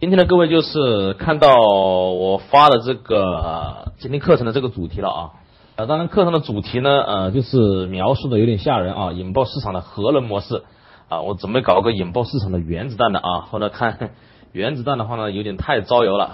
[0.00, 5.30] 今天的，各位就是看到我发的这个今天课程的这个主题了啊。
[5.76, 10.64] 呃，当然课程的主题呢，呃，就是描述的有点吓人啊，引爆市场的核能模式
[11.10, 11.20] 啊。
[11.20, 13.40] 我准备搞个引爆市场的原子弹的啊。
[13.50, 14.12] 后来看
[14.52, 16.30] 原子弹的话呢，有点太招摇了，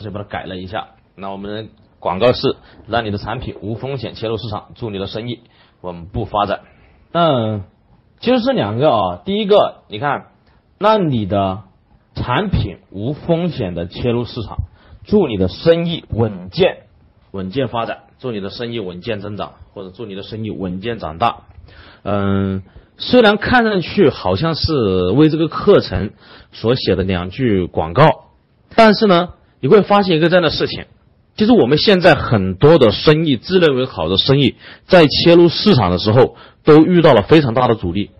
[0.00, 0.88] 就把它改了一下。
[1.16, 1.70] 那我们
[2.00, 2.56] 广告是
[2.88, 5.40] 让你的产品无风险切入市场，祝你的生意
[5.80, 6.60] 稳步发展。
[7.10, 7.60] 那
[8.20, 10.26] 其实是两个啊，第一个你看，
[10.78, 11.62] 让你的
[12.18, 14.58] 产品无风险的切入市场，
[15.06, 16.82] 祝你的生意稳健
[17.30, 21.44] 稳健发展，祝你的生意稳健增长，或者祝你的生意稳健长大。
[22.02, 22.62] 嗯，
[22.96, 26.10] 虽然看上去好像是为这个课程
[26.52, 28.08] 所写的两句广告，
[28.74, 30.86] 但是呢，你会发现一个这样的事情，
[31.36, 38.10] 其实我们现在很多的生意，自认为好的生意，在切入市场的时候，都遇到了非常大的阻力。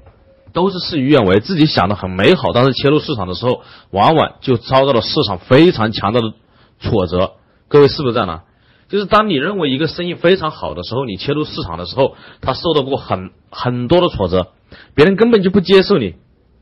[0.52, 6.32] 都是事与愿违，自己想的很美好，但是切入市场的时候，往往就遭到了市场非常强大的
[6.80, 7.32] 挫折。
[7.68, 8.42] 各位是不是这样的？
[8.88, 14.48] 就是当你认为一个生意非常好的时候，你切入市场的时候，他受到过很很多的挫折，
[14.94, 16.14] 别人根本就不接受你，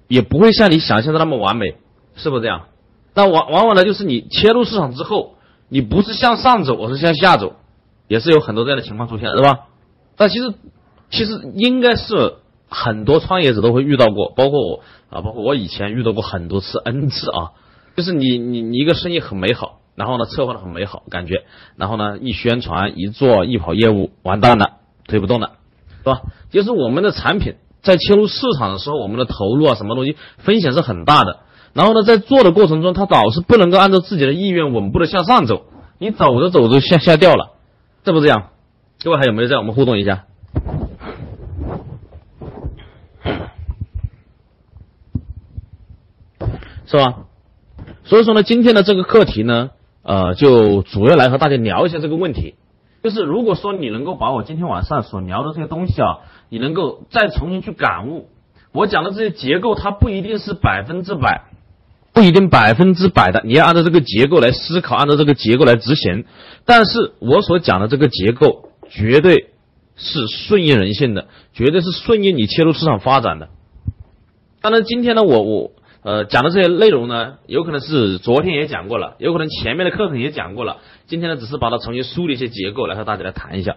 [0.08, 1.76] 也不会像你想象的那么完美，
[2.16, 2.62] 是不是这样？
[3.14, 5.34] 那往往往呢，就是你切入市场之后，
[5.68, 7.54] 你不是向上走，而是向下走，
[8.08, 9.66] 也是有很多这样的情况出现，是吧？
[10.16, 10.54] 但其实，
[11.10, 12.36] 其实应该是。
[12.68, 17.52] 很多创业者都会遇到过，包括我啊，包括我以前遇到过很多次 N 次啊，
[17.96, 21.44] 就是你你你一个生意很美好，然后呢策划的很美好，感觉，
[21.76, 25.52] 然后呢一宣传一做一跑业务完蛋了，推不动了，
[25.98, 26.22] 是吧？
[26.50, 31.40] 就是我们的产品在切入市场的时候，我们的投入啊什么东西风险是很大的，
[31.72, 35.66] 然后呢在做的过程中，它老是不能够按照自己的意愿稳步的向上走，
[35.98, 37.52] 你走着走着向下掉了，
[38.02, 38.48] 这不是这样？
[39.04, 39.56] 各位还有没有在？
[39.56, 40.24] 我们互动一下。
[46.86, 47.26] 是吧？
[48.04, 49.70] 所以说呢，今天的这个课题呢，
[50.02, 52.54] 呃，就主要来和大家聊一下这个问题。
[53.02, 58.28] 就是如果说你能够把我今天晚上所聊的这些东西啊，你能够再重新去感悟，
[58.72, 61.42] 我讲的这些结构，它不一定是百分之百，
[62.12, 66.24] 不一定百分之百的，你要按照这个结构来思考，按照这个结构来执行。
[66.64, 69.50] 但是我所讲的这个结构，绝对
[69.96, 73.50] 是顺应人性的，绝对是顺应你切入市场发展的。
[74.62, 75.72] 当然，今天呢，我我。
[76.06, 80.76] 呃，讲的这些内容呢，有可能是昨天也讲过了，有可能前面的课程也讲过了。
[81.08, 83.74] 今天呢，只是把它重新梳理一些结构来和大家来谈一下。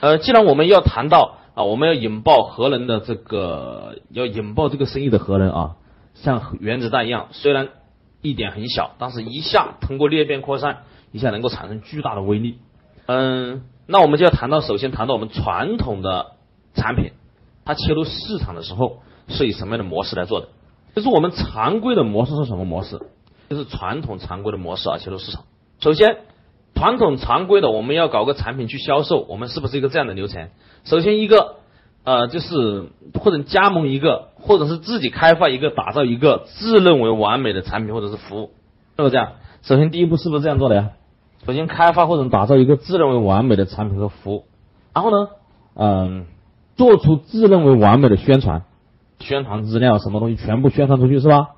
[0.00, 5.76] 呃，既然我们要谈到啊，我们要引爆核能的这个，要引爆这个生意的核能啊，
[6.12, 7.68] 像原子弹一样，虽然
[8.20, 10.80] 一点很小，但是一下通过裂变扩散，
[11.12, 12.58] 一下能够产生巨大的威力。
[13.06, 16.32] 嗯，那我们就要谈到，首先谈到我们传统的
[16.74, 17.12] 产品，
[17.64, 20.48] 它切入市场的时候是以什么样的模式来做的？
[21.00, 23.00] 就是我们常规的模式是什么模式？
[23.48, 25.44] 就是传统常规的模式啊，切入市场。
[25.80, 26.18] 首先，
[26.74, 30.50] 传统常规的我们要搞个产品去销售，我们是不是一个这样的流程？
[30.84, 31.54] 首先一个，
[32.04, 38.50] 呃，就是或者加盟一个，或者是自己开发一个，打造一个自认为完美的产品或者是服务，
[38.96, 39.32] 是不是这样？
[39.62, 40.90] 首先第一步是不是这样做的呀？
[41.46, 44.44] 首先开发或者打造一个自认为完美的产品和服务，
[44.92, 45.30] 然后呢，
[45.74, 46.26] 嗯，
[46.76, 48.64] 做出自认为完美的宣传。
[49.20, 51.50] 宣传资料什么东西全部宣传出去是吧？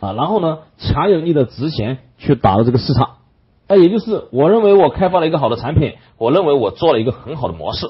[0.00, 3.16] 啊，然后呢，强有力的执行去打造这个市场。
[3.68, 7.86] 那也就是我认为我开发了一个好的产品，我认为我做了一个很好的模式，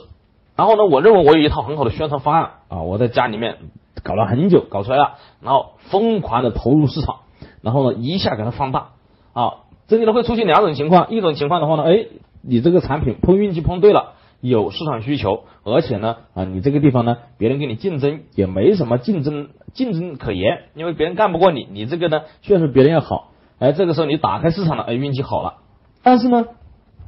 [0.56, 3.56] 然后呢，我认为我有一套很好的宣传方案啊，我在家里面
[4.02, 7.16] 搞了很久，搞出来了，然后疯狂的投入市场，
[7.60, 8.90] 然后呢，一下给它放大
[9.34, 9.52] 啊，
[9.88, 12.06] 这里呢会出现两种情况，一种情况的话呢，哎，
[12.42, 14.12] 你这个产品碰运气碰对了。
[14.48, 25.54] 有市场需求，而且呢，啊，你这个地方呢，别人跟你竞争也没什么竞争竞争可言，因为别人干不过你，你这个呢确实别人要好，哎，这个时候你打开市场了，哎，运气好了，
[26.02, 26.44] 但是呢，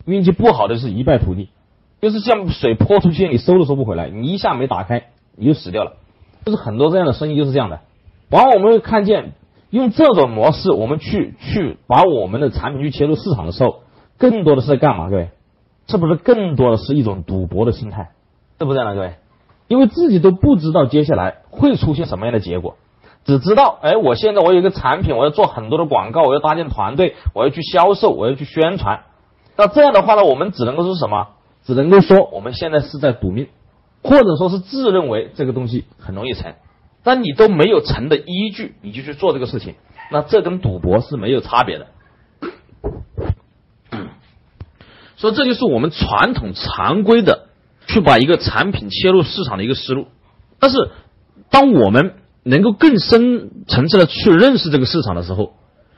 [0.06, 1.50] 运气不好的是一败涂地，
[2.00, 5.05] 就是像水泼出去，你收都收不回来，你一下没打开，
[5.37, 5.97] 你就死掉了，
[6.44, 7.81] 就是很多这样的生意就是这样的，
[8.31, 9.32] 往往我们会看见
[9.70, 13.81] 用这种模式，我们去去把我们的产品去切入市场的时候，
[14.17, 15.29] 更多的是在干嘛，各位？
[15.88, 18.11] 是不是更多的是一种赌博的心态？
[18.58, 19.14] 对不对呢，各位？
[19.69, 22.76] 因为自己都不知道接下来会出现什么样的结果，
[23.25, 29.00] 只知道，哎，我现在我有一个产品，我要做很多的广告，我要搭建团队，我要去销售，我要去宣传。
[29.56, 31.29] 那这样的话呢，我们只能够说什么？
[31.64, 33.49] 只能够说我们现在是在赌命，
[34.02, 36.55] 或者说是自认为这个东西很容易成，
[37.02, 39.75] 但你都没有成的依据，你就去做这个事情，
[40.11, 41.87] 那这跟赌博是没有差别的。
[45.19, 47.49] 所以这就是我们传统常规的
[47.87, 50.06] 去把一个产品切入市场的一个思路。
[50.59, 50.91] 但是，
[51.50, 55.53] 当我们能够更深层次的去认识这个市场的时候，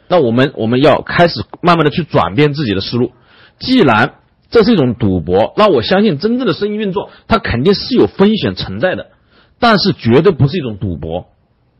[0.08, 3.12] 那我们我们要开始慢慢的去转变自己的思路。
[3.58, 4.14] 既然
[4.50, 9.08] 这是一种赌博，那我相信真正的生意运作，它肯定是有风险存在的，
[9.58, 11.26] 但是绝对不是一种赌博。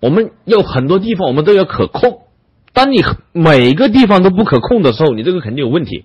[0.01, 2.21] 我们有很多地方我们都要可控，
[2.73, 3.03] 当你
[3.33, 6.05] 每个地方都不可控的时候，你这个肯定有问题。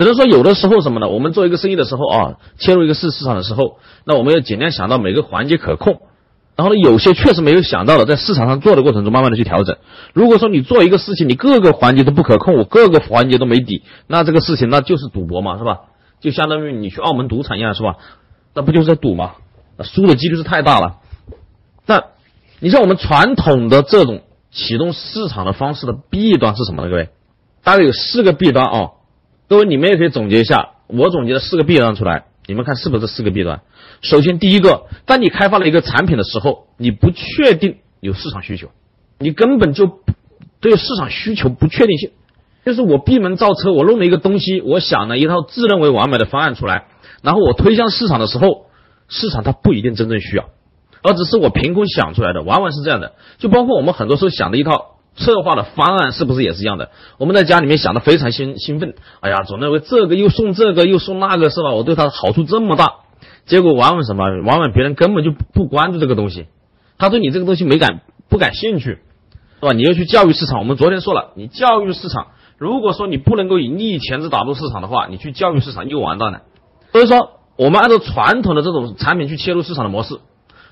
[0.00, 1.10] 只能说有的时候什么呢？
[1.10, 3.76] 我们做一个生意的时候啊，切入一个市市场的时候，
[4.06, 6.00] 那我们要尽量想到每个环节可控。
[6.56, 9.76] 然后呢，有些确实没有想到的，在市场上做的过程中，慢慢的去调整。
[10.14, 15.80] 如果说你做一个事情，你各个环节都不可控，我各个环节都没底，那这个事情那就是赌博嘛，是吧？
[16.18, 17.96] 就相当于你去澳门赌场一样，是吧？
[18.54, 19.32] 那不就是在赌吗？
[19.82, 20.96] 输的几率是太大了。
[21.84, 22.04] 那
[22.58, 26.88] 你像我们传统的这种启动市场的方式的弊端是什么呢？
[26.88, 27.10] 各位，
[27.62, 28.90] 大概有四个弊端啊。
[29.50, 33.62] 各位你们也可以总结一下，我总结了四个弊端出来，你们看是不是四个弊端？
[34.00, 38.68] 首先，第一个，当你开发了一个产品的时候，你不确定有市场需求，
[39.18, 39.90] 你根本就
[40.60, 42.12] 对市场需求不确定性。
[42.64, 46.84] 就是我闭门造车，我弄了一个东西，我想了一套自认为完美的方案出来，
[47.20, 48.66] 然后我推向市场的时候，
[49.08, 50.50] 市场它不一定真正需要，
[51.02, 53.14] 而只是我凭空想出来的，往往是这样的。
[53.38, 56.90] 就包括我们很多时候想的一套策划的方案，是不是也是一样的？
[57.18, 61.72] 我们在家里面想的非常兴兴奋，哎呀，总认为这个又送这个又送那个，是吧？
[61.72, 62.94] 我对它的好处这么大，
[63.46, 64.24] 结果往往什么？
[64.44, 66.46] 往往别人根本就不关注这个东西，
[66.98, 68.84] 他对你这个东西没感不感兴趣，
[69.60, 69.72] 是吧？
[69.72, 72.28] 你要去教育市场，我们昨天说了，你教育市场。
[72.56, 76.42] 如果说你不能够以利益钳制打入市场的话，你去教育市场又完蛋了。
[76.92, 80.18] 所以说，我们按照传统的这种产品去切入市场的模式，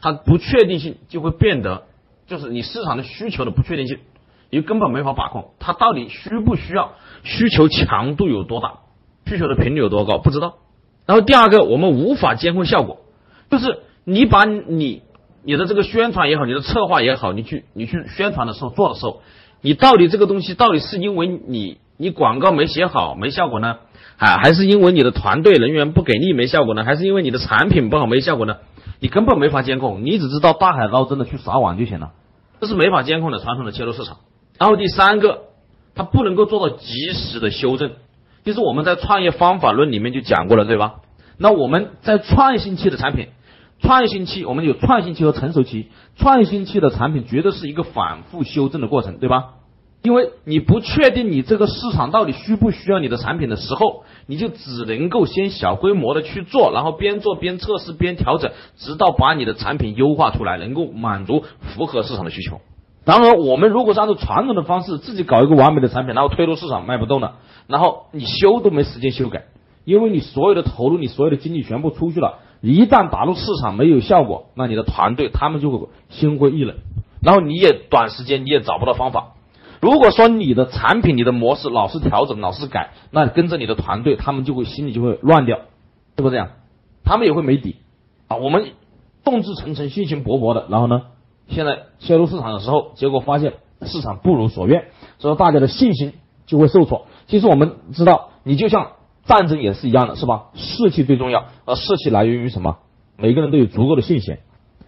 [0.03, 1.85] 它不确定性就会变得，
[2.27, 4.01] 就是你市场的需求的不确定性，
[4.51, 5.51] 你根本没法把控。
[5.59, 6.93] 它到底需不需要？
[7.23, 8.75] 需求强度有多大？
[9.27, 10.19] 需求的频率有多高？
[10.19, 10.55] 不知道。
[11.07, 12.99] 然后第二个，我们无法监控效果，
[13.51, 15.03] 就是你把你
[15.43, 19.23] 你的这个宣传也好，你的策划也好，你去你去宣传的时候做的时候。
[19.61, 23.79] 你到底这个东西到底是因为你你广告没写好没效果呢，
[24.17, 28.59] 啊，还是因为你的团队人员不给力没效果呢，还是因为你的产品不好没效果呢？
[29.01, 32.13] 你根本没法监控，你只知道大海捞针的去撒网就行了，
[32.61, 34.19] 这是没法监控的传统的切入市场。
[34.59, 35.45] 然后第三个，
[35.95, 37.93] 它不能够做到及时的修正，
[38.45, 40.97] 就是我们在创业方法论里面就讲过了，对吧？
[41.39, 43.29] 那我们在创新期的产品。
[43.81, 45.87] 创新期，我们有创新期和成熟期。
[46.17, 49.51] 创新期的产品绝对是一个反复修正的过程，对吧？
[50.03, 62.61] 因为你不确定你这个市场到底需不需要你的产品的时候，你就只能够先小规模的去做，然后边做边测试边调整，直到把你的产品优化出来，能够满足符合市场的需求。
[63.09, 69.45] 然而，我们如果是按照传统的方式自己搞一个完美的产品，然后推入市场卖不动了，然后你修都没时间修改，
[69.87, 72.41] 因为你所有的投入，你所有的精力全部出去了。
[72.61, 76.77] 一旦打入市场没有效果，那你的团队他们就会心灰意冷，
[77.23, 79.29] 然后你也短时间你也找不到方法。
[79.81, 85.61] 如果说你的产品、你的模式老是调整、老是改，那跟着你的团队，他们就会心里就会乱掉，
[86.15, 86.51] 是不是这样？
[87.07, 87.77] 他们也会没底
[88.27, 88.37] 啊。
[88.37, 88.67] 我们
[89.25, 91.05] 众志成城、信心勃勃的，然后呢，
[91.49, 94.85] 现在切入市场的时候，结果发现市场不如所愿，
[95.19, 96.15] 所以大家的信心
[96.47, 97.07] 就会受挫。
[97.27, 98.93] 其实我们知道，你就像。
[99.29, 100.45] 战争也是一样的，是吧？
[100.55, 102.79] 士气最重要，而士气来源于什么？
[103.19, 104.39] 每个人都有足够的信心。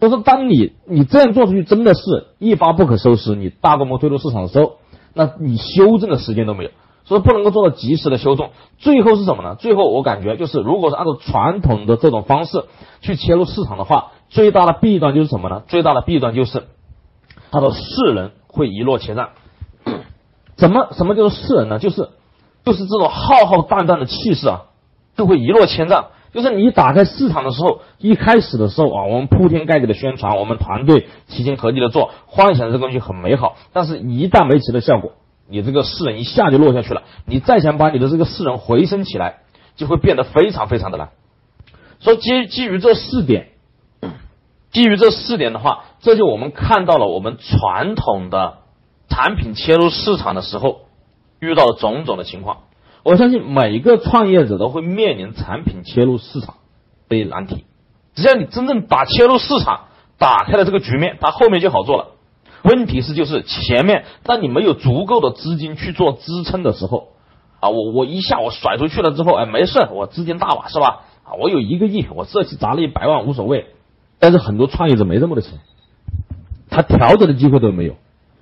[0.00, 4.76] 就是当你你这样做出去，真的是一发不可收拾，你大规模推入市场的时候，
[5.12, 6.70] 那你修正的时间都没有，
[7.04, 8.49] 所以不能够做到及时的修正。
[8.78, 9.56] 最后是什么呢？
[9.56, 12.64] 最后我感觉就是，如果是按照传统的这种方式
[13.02, 15.62] 去切入市场的话，最大的弊端就是什么呢？
[15.68, 16.64] 最大的弊端就是，
[17.50, 19.28] 他的势能会一落千丈。
[20.56, 21.78] 怎么什么叫做势能呢？
[21.78, 22.08] 就是。
[22.62, 24.64] 就是这种浩浩荡荡的气势啊，
[25.16, 26.08] 就会一落千丈。
[26.34, 33.56] 就是你打开市场的时候，一开始的时候啊，我们铺天盖地的宣传，我们团队齐心合力的做，幻想这个东西很美好。
[33.72, 35.12] 但是，一旦没起到效果，
[35.49, 37.02] 你这个势能一下就落下去了。
[37.25, 39.38] 你再想把你的这个势能回升起来，
[39.76, 41.08] 就会变得非常非常的难。
[41.99, 43.50] 所以，基基于这四点，
[44.72, 48.58] 基于这四点的话，这就我们看到了我们传统的
[49.08, 50.82] 产品切入市场的时候。
[51.42, 52.64] 遇到的种种的情况，
[53.02, 56.56] 我相信每一个创业者都会面临产品切入市场
[57.08, 57.64] 这一难题。
[58.14, 59.86] 只要你真正把切入市场
[60.18, 62.08] 打开了这个局面，它后面就好做了。
[62.62, 67.08] 问题是就是前面，当你没有足够的资金去做支撑的时候，
[67.60, 71.04] 啊，我我一下我甩出去了之后，哎，没事，我资金大把是吧？
[71.24, 73.64] 啊，我有一个亿，我这期砸了一百万无所谓。
[74.20, 75.58] 但是很多创业者没这么多钱，
[76.68, 77.96] 他调整的机会都没有。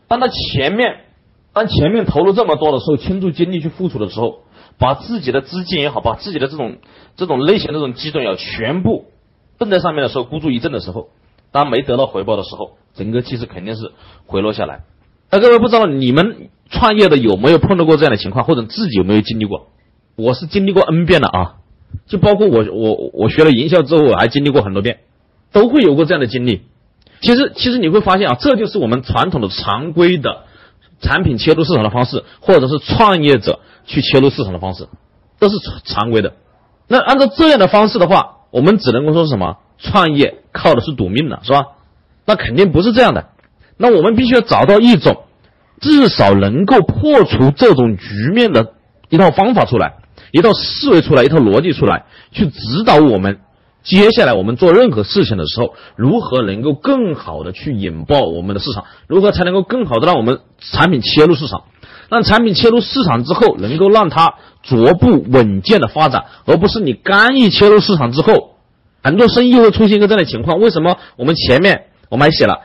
[0.08, 1.04] 当他前面。
[1.50, 4.42] 当前面投入这么多的时候，倾注精力去付出的时候，
[4.78, 6.76] 把自己的资金也好，把自己的这种
[7.16, 9.06] 这种类型的这种基准要全部
[9.58, 11.08] 蹬在上面的时候，孤注一掷的时候，
[11.50, 13.90] 当没得到回报的时候，整个气势肯定是
[14.26, 14.82] 回落下来。
[15.32, 19.68] 那各位不知道你们创业的有没有碰到过这样的情况，或者自己有没有经历过？
[20.14, 21.56] 我是经历过 N 遍的啊，
[22.06, 25.00] 就包括我我我学了营销之后，我还经历过很多遍，
[25.52, 26.62] 都会有过这样的经历。
[27.20, 30.44] 其实其实你会发现啊，这就是我们传统的常规的
[31.00, 34.88] 产品切入市场的方式，或者是创业者去切入市场的方式，
[35.38, 36.34] 都是常规的。
[36.86, 39.56] 那按照这样的方式的话，我们只能够说什么？
[39.78, 41.66] 创业靠的是赌命了，是吧？
[42.24, 43.26] 那肯定不是这样的。
[43.76, 45.22] 那我们必须要找到一种
[45.80, 48.72] 至少能够破除这种局面的
[49.08, 49.98] 一套方法出来，
[50.32, 53.38] 一套思维出来，一套逻辑出来，去指导我们
[53.88, 61.62] 接下来我们做任何事情的时候，如何能够更好的去引爆我们的市场，如何才能够更好的让我们产品切入市场，
[62.10, 68.56] 让产品切入市场之后，能够让它逐步稳健的发展，而不是你刚一切入市场之后，
[69.02, 70.60] 很多生意会出现一个这样的情况。
[70.60, 72.60] 为什么我们前面我们还写了？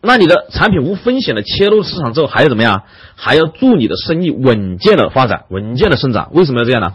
[0.00, 2.84] 那你的产品无风险的切入市场之后，还要怎么样？
[3.16, 6.30] 还要助你的生意稳健的发展、稳健的生长。
[6.34, 6.92] 为什么要这样呢？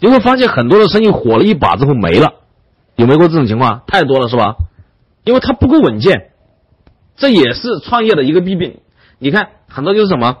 [0.00, 2.32] 你会发现很多的生意火了一把之后没了，
[2.96, 3.82] 有没有过这种情况？
[3.86, 4.56] 太多了是吧？
[5.24, 6.30] 因为它不够稳健，
[7.16, 8.80] 这也是创业的一个弊病。
[9.18, 10.38] 你看很多就是什么，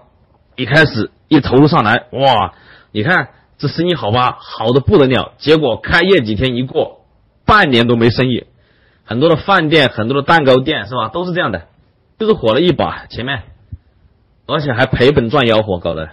[0.56, 2.54] 一开始一投入上来，哇，
[2.92, 5.32] 你看这生意好吧，好的不得了。
[5.38, 7.04] 结果开业几天一过，
[7.44, 8.46] 半年都没生意。
[9.04, 11.62] 很多的饭店、很多的蛋糕店是吧，都是这样的。
[12.18, 13.42] 就是火了一把，前面，
[14.46, 16.10] 而且还赔本赚吆喝搞的，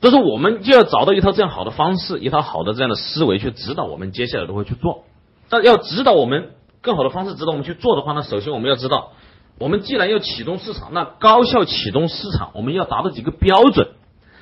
[0.00, 5.04] 就是我们就要找到一套这样好的方式，一套好的这样的思维去指导我们接下来如何去做。
[5.48, 6.50] 但要指导我们
[6.82, 9.12] 更好的方式指导我们去做的话呢，首先我们要知道，
[9.58, 13.88] 我们既然要启动市场，那高效启动市场，我们要达到几个标准，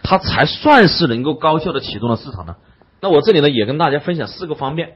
[0.02, 2.56] 它才算是能够高效的启动了市场呢？
[3.00, 4.94] 那我这里呢也跟大家分享四个方面，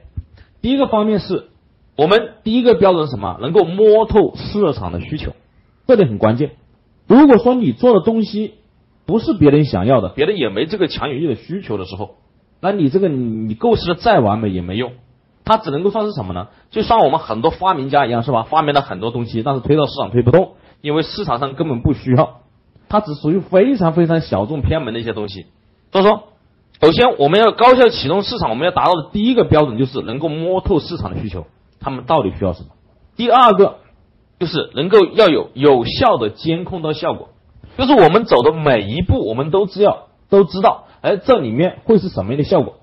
[0.61, 1.49] 第一个方面是。
[1.97, 3.37] 我们第一个标准是什么？
[3.43, 5.35] 能够摸透市场的需求，
[5.87, 6.52] 这点很关键。
[7.07, 8.55] 如果说你做的东西
[9.11, 12.14] 不是别人想要的，别人也没这个强有力的需求的时候，
[12.61, 14.93] 那你这个你构思的再完美也没用。
[15.45, 16.47] 它只能够算是什么呢？
[16.71, 18.45] 就像我们很多发明家一样，是吧？
[18.45, 22.43] 发明了很多东西，但是推到市场推不动，因为市场上根本不需要。
[22.88, 25.47] 它只属于非常非常小众偏门的一些东西。
[25.90, 26.23] 所以说，
[26.81, 31.47] 首先我们要高效启动市场，我们要达到的第一个标准就是能够摸透市场的需求。
[31.81, 32.69] 他们到底需要什么？
[33.17, 33.79] 第二个
[34.38, 37.29] 就是能够要有有效的监控到效果，
[37.80, 42.75] 就是我们走的每一步，我们都知道都知道，哎，这里面会是什么样的效果？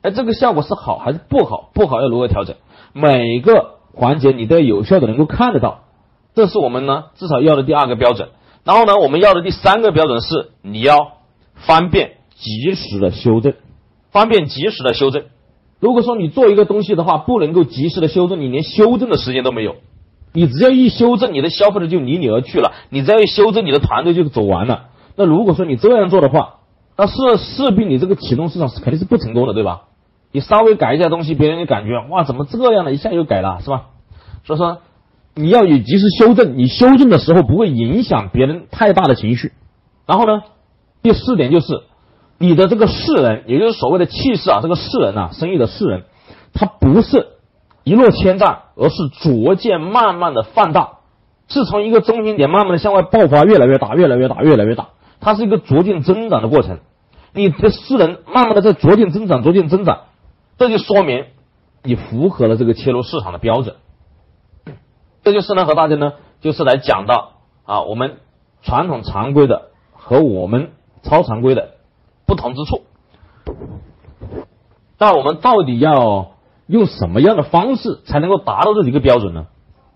[0.00, 1.72] 哎，这个效果是好还是不好？
[1.74, 2.54] 不好要如何调整？
[2.92, 5.80] 每个环节你都要有效的能够看得到，
[6.36, 8.28] 这是我们呢至少要的第二个标准。
[8.62, 11.14] 然后呢，我们要的第三个标准是你要
[11.54, 13.54] 方便及时的修正，
[14.12, 15.24] 方便及时的修正。
[15.80, 19.74] 如果说你做一个东西的话，不能够及时的修正，你连修正的时间都没有。
[20.34, 24.88] 你只要一修正，你的消费者就离你而去了；你只要一修正，你的团队就走完了。
[25.16, 26.56] 那如果说你这样做的话，
[26.98, 29.84] 那势势必你这个启动市场是肯定是不成功的，对吧？
[30.32, 33.86] 你稍微改一下东西，别人就感觉哇，怎么这样了，一下又改了，是吧？
[34.44, 34.78] 所以说
[35.34, 39.52] 你要有及时修正，你修正的时候不会影响别人太大的情绪。
[40.06, 40.42] 然后呢，
[41.02, 41.84] 第四点就是。
[42.36, 46.02] 你的这个世人，也就是所谓的气势啊，这个世人啊，生意的世人，
[46.52, 47.28] 他不是
[47.84, 50.98] 一落千丈，而是逐渐慢慢的放大，
[51.48, 54.88] 是从一个中心点慢慢的向外爆发，越来越大，越来越大，越来越大，
[55.20, 56.80] 它是一个逐渐增长的过程。
[57.32, 60.04] 你的世人慢慢的在逐渐增长，逐渐增长，
[60.58, 61.26] 这就说明
[61.82, 63.76] 你符合了这个切入市场的标准。
[65.22, 67.32] 这就是呢，和大家呢，就是来讲到
[67.64, 68.16] 啊，我们
[68.62, 70.70] 传统常规的和我们
[71.02, 71.70] 超常规的。
[72.26, 72.84] 不同之处，
[74.98, 76.33] 那我们到底要
[76.66, 79.46] 用什么样的方式才能够达到这几个标准呢？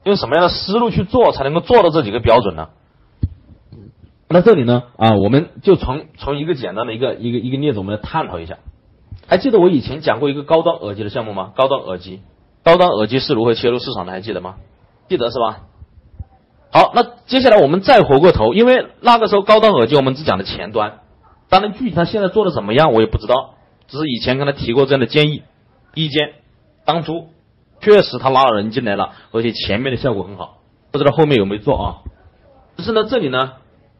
[0.05, 2.69] 用什么样的思路去做才能够做到这几个标准呢？
[4.29, 8.59] 那这里呢啊，我们就从从一个简单的一个一个一个例子，我们来探讨一下。
[9.27, 11.53] 还记得我以前讲过一个高端耳机的项目吗？
[11.57, 12.21] 高端耳机，
[12.63, 14.13] 高端耳机是如何切入市场的？
[14.13, 14.57] 还记得吗？
[15.09, 15.61] 记得是吧？
[16.71, 21.01] 好，那接下来我们再回过头，因为那个时候高端耳机我们只讲的前端。
[21.49, 23.55] 当然，具体他现在做的怎么样，我也不知道。
[23.89, 25.43] 只是以前跟他提过这样的建议、
[25.95, 26.35] 意见。
[26.89, 27.27] 当初
[27.83, 30.57] 确实他拉了人进来了，而且前面的效果很好，
[30.91, 31.97] 不知道后面有没有做啊？
[32.79, 33.51] 只是呢，这里呢，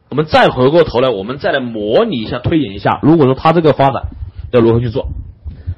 [0.09, 4.07] 我们再回过头来，我们再来模拟一下、推演一下，如果说他这个发展
[4.51, 5.07] 要如何去做？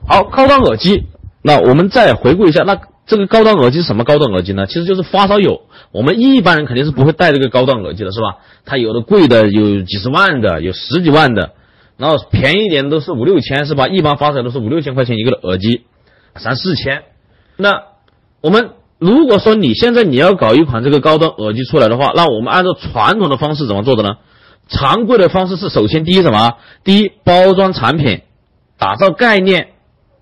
[0.07, 1.03] 好，高端耳机，
[1.43, 4.65] 那我们再回顾一下，那这个高端耳机是什么高端耳机呢？
[4.65, 5.63] 其实就是发烧友。
[5.91, 8.37] 我们一般人肯定是不会戴这个高端耳机的，是吧？
[8.63, 11.51] 它有的贵的有几十万的，有十几万的。
[11.97, 13.89] 然后便宜一点都是五六千，是吧？
[13.89, 15.81] 一般发烧都是五六千块钱一个的耳机，
[16.35, 17.03] 三四千。
[17.57, 17.83] 那
[18.41, 24.17] 我们如果说你现在你要搞一款这个高端耳机出来的话，那我们按照传统的方式怎么做的呢？
[24.67, 26.53] 常规的方式是首先第一什么？
[26.83, 28.21] 第一包装产品，
[28.77, 29.69] 打造概念，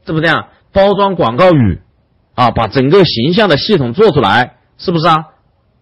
[0.06, 0.48] 是不是这样？
[0.72, 1.82] 包装广告语，
[2.36, 5.28] 啊，把整个形象的系统做出来，是不是啊？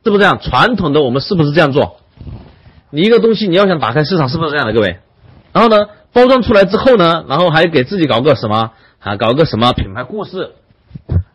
[0.03, 0.39] 是不是这样？
[0.41, 1.98] 传统的我们是不是这样做？
[2.89, 5.00] 你一个东西你要想打开市场，是不是这样的，各位？
[5.53, 8.72] 然后呢，包装出来之后呢，然后还给自己搞个什么？
[9.00, 10.51] 啊，搞个什么品牌故事？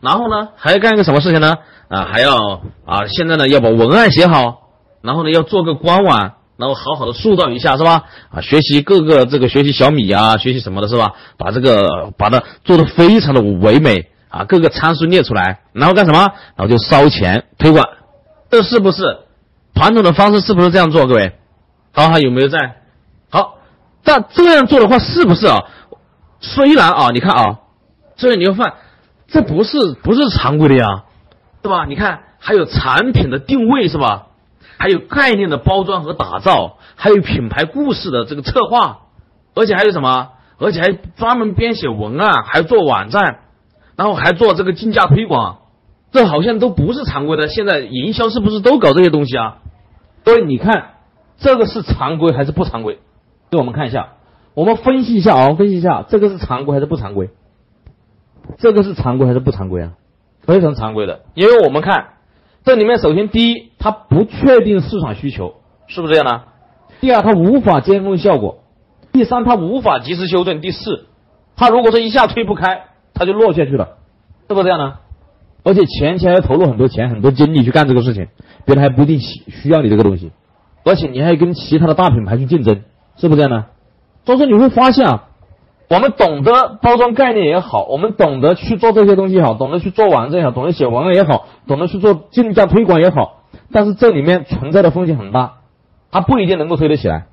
[0.00, 1.56] 然后呢，还要干一个什么事情呢？
[1.88, 2.36] 啊，还要
[2.84, 4.70] 啊，现在呢要把文案写好，
[5.02, 8.04] 然后呢要做个官网，然后好好的塑造一下，是吧？
[8.30, 11.12] 啊，学习各个这个学习小米啊，学习什么的，是吧？
[11.38, 16.20] 把这个把它做的非常的唯美啊，各个参数列出来，然后干什么？
[16.56, 17.86] 然后就烧钱推广，
[18.50, 19.18] 这是不是
[19.74, 20.40] 传统的方式？
[20.40, 21.06] 是不是这样做？
[21.06, 21.38] 各位，
[21.92, 22.58] 好，还有没有在？
[23.30, 23.58] 好，
[24.02, 25.62] 但这样做的话，是不是啊？
[26.42, 27.60] 虽然啊，你看啊，
[28.16, 28.74] 这里你要发
[29.28, 31.04] 这不是不是常规的呀。
[31.62, 31.86] 是吧？
[31.86, 34.26] 你看，还有产品的定位是吧？
[34.76, 39.02] 还有概念的包装和打造，还有品牌故事的这个策划，
[39.54, 40.30] 而且还有什么？
[40.58, 43.40] 而且还专门编写文案，还做网站，
[43.96, 45.58] 然后还做这个竞价推广，
[46.10, 47.48] 这好像都不是常规的。
[47.48, 49.58] 现在营销是不是都搞这些东西啊？
[50.24, 50.94] 所以，你看
[51.38, 52.98] 这个是常规还是不常规？
[53.50, 54.14] 给我们看一下，
[54.54, 57.30] 我们分析一下啊，分析一下这个是常规还是不常规？
[58.58, 59.92] 这个是常规还是不常规啊？
[60.42, 62.14] 非常常规的，因为我们看
[62.64, 65.54] 这里面，首先第一，它不确定市场需求，
[65.86, 66.42] 是不是这样呢？
[67.00, 68.62] 第二，它无法监控效果；
[69.12, 71.06] 第三，它无法及时修正；第四，
[71.56, 73.98] 它如果说一下推不开，它就落下去了，
[74.48, 74.94] 是不是这样呢？
[75.64, 78.26] 而且前期还要投入很多钱、很多精力去干这个事情，
[78.64, 80.32] 别人还不一定需需要你这个东西，
[80.84, 82.82] 而且你还要跟其他的大品牌去竞争，
[83.16, 83.66] 是不是这样呢？
[84.24, 85.28] 所以说你会发现啊。
[85.88, 95.58] 我们懂得包装概念也好，我们懂得去做这些东西也好，懂得去做网站也好，懂得写文案也好，懂得去做竞价推广也好，但是这里面存在的风险很大，
[96.10, 97.26] 它不一定能够推得起来，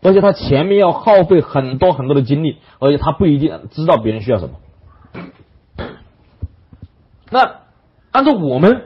[0.00, 4.54] 而且它前面要耗费很多很多的精力，而且它不一定知道别人需要什么。
[7.30, 7.62] 那
[8.12, 8.82] 按照我们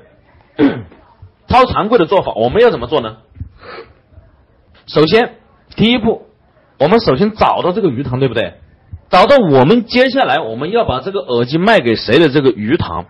[1.48, 3.18] 超常规的做法，我们要怎么做呢？
[4.86, 5.34] 首先，
[5.76, 6.27] 第一步，
[6.78, 8.54] 我们首先找到这个鱼塘，对不对？
[9.10, 13.06] 找到我们接下来我们要把这个耳机卖给谁的这个鱼塘，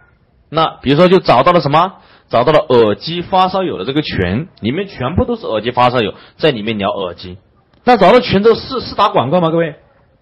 [0.49, 1.95] 那比如说就找到了什么？
[2.29, 7.39] 找到了耳机发烧友的这个群，里面全部都是耳机发烧友在里面聊耳机。
[7.85, 9.51] 那找到群之后是是打广告吗？
[9.51, 9.77] 各位？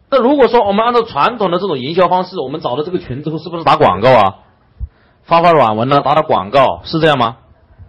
[0.09, 4.35] 那如果说我们按照传统的这种营销方式，我们找到这个群之后是不是打广告啊？
[5.25, 6.01] 发发软文呢？
[6.01, 7.39] 打打广告是这样吗？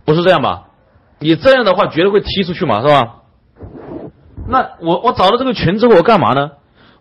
[0.04, 0.63] 不是这样吧？
[1.20, 3.16] 你这样的话绝对会踢出去嘛，是吧？
[4.49, 6.51] 那我我找到这个群之后我干嘛呢？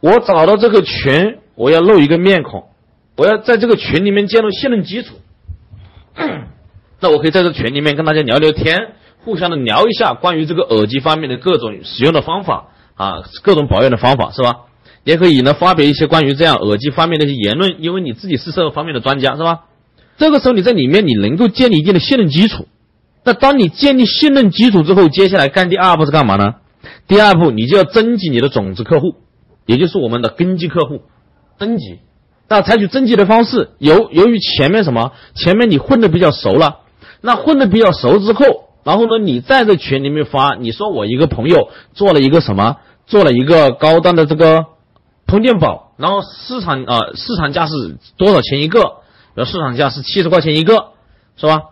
[0.01, 2.65] 我找到这个群，我要露一个面孔，
[3.17, 5.15] 我要在这个群里面建立信任基础。
[7.01, 14.57] 那我可以在这群里面跟大家聊聊天，互相的聊一下关于这个耳机方面的各种使用的方法啊，各种保养的方法是吧？
[15.05, 19.61] 也可以呢发表一些关于这样耳机方面的一些言论，因为你自己是这个方面的专家是吧？
[20.19, 22.67] 这个时候你在里面你能够建立一定的信任基础。
[23.25, 26.57] 那当你建立信任基础之后，接下来干第二步是干嘛呢？
[27.07, 29.17] 第二步你就要征集你的种子客户。
[29.67, 31.01] 也就是我们的根基客户，
[31.59, 31.99] 征集，
[32.49, 36.83] 那采取征集的方式，由由于前面什么，前面你混的比较熟了，
[37.21, 42.77] 那混的比较熟之后，然后呢，你在这群里面发，你说我一个朋友做了一个什么，
[43.09, 44.67] 做了一个高端的这个
[45.27, 48.99] 充电宝，然后市场啊市场价是多少钱一个？
[49.35, 50.93] 呃，市场价是七十块钱一个，
[51.37, 51.71] 是吧？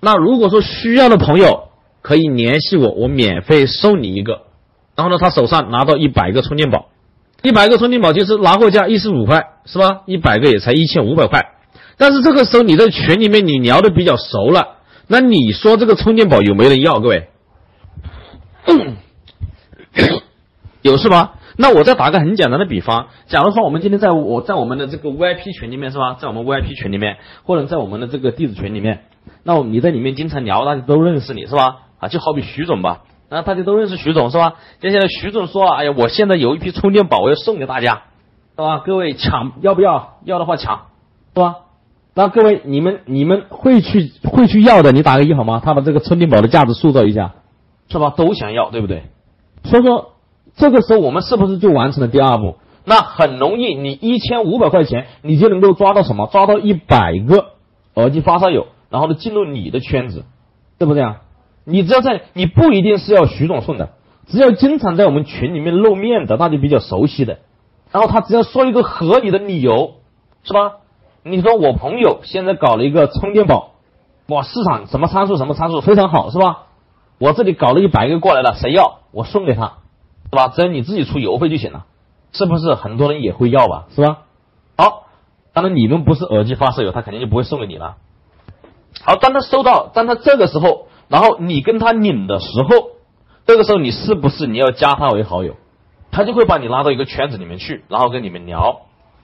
[0.00, 1.70] 那如果说需要的朋友
[2.02, 4.42] 可以联系我，我免费送你一个，
[5.00, 6.88] 然后呢，他手上拿到一百个充电宝。
[7.42, 10.02] 一百个充电宝就是拿货价一十五块，是吧？
[10.04, 11.40] 一百个也才一千五百块。
[11.96, 17.00] 但是这个时候你在群里面你聊的比较熟了，那你说这个充电宝有没有人要？
[17.00, 17.30] 各位，
[20.82, 21.36] 有是吧？
[21.56, 26.18] 那我再打个很简单的比方，假如说我们今天在我在我们的这个 VIP 群里面是吧？
[26.20, 29.04] 在我们 VIP 群里面，或者在我们的这个弟子群里面，
[29.44, 31.76] 那你在里面经常聊，大家都认识你是吧？
[32.00, 33.00] 啊，就好比徐总吧。
[33.30, 34.54] 那大家都认识徐总是吧？
[34.80, 38.02] 接下来徐总说：“哎呀，我现在有一批充电宝，我要送给大家，
[38.56, 38.78] 是吧？
[38.84, 40.18] 各位抢要不要？
[40.24, 40.86] 要的话抢，
[41.34, 41.56] 是吧？
[42.12, 45.62] 那各位你们你们会去会去要的，你打个一好吗？
[45.64, 47.34] 他把这个充电宝的价值塑造一下，
[47.88, 48.12] 是吧？
[48.16, 49.04] 都想要，对不对？
[49.62, 50.14] 所以说
[50.56, 52.56] 这个时候我们是不是就完成了第二步？
[52.84, 56.26] 那很容易，你一千五百块钱，你就能够抓到什么？
[56.32, 57.52] 抓到一百个
[57.94, 60.24] 耳机发烧友，然后呢进入你的圈子，
[60.78, 61.20] 对不对啊？
[61.70, 63.90] 你只要在，你不一定是要徐总送的，
[64.26, 67.38] 只要经常在我们群里面露面的，大家比较熟悉的，
[67.92, 69.94] 然后他只要说一个合理的理由，
[70.42, 70.78] 是吧？
[71.22, 73.72] 你说我朋友现在搞了一个充电宝，
[74.28, 76.66] 哇，市场什么参数什么参数非常好，是吧？
[77.18, 79.74] 我这里搞了一百个过来了，谁要我送给他，
[80.30, 80.48] 是吧？
[80.48, 81.84] 只要你自己出邮费就行了，
[82.32, 82.74] 是不是？
[82.74, 84.22] 很多人也会要吧，是吧？
[84.78, 85.04] 好，
[85.52, 87.96] 当然你们不是耳机发烧友，他肯定就不会送给你了。
[89.02, 92.90] 好，当他收到，当他这个时候，然后你跟他领的时候，
[93.44, 95.56] 这个时候你是不是你要加他为好友？
[96.12, 98.82] 他就会把你拉到一个圈子里面去，然后跟你们聊。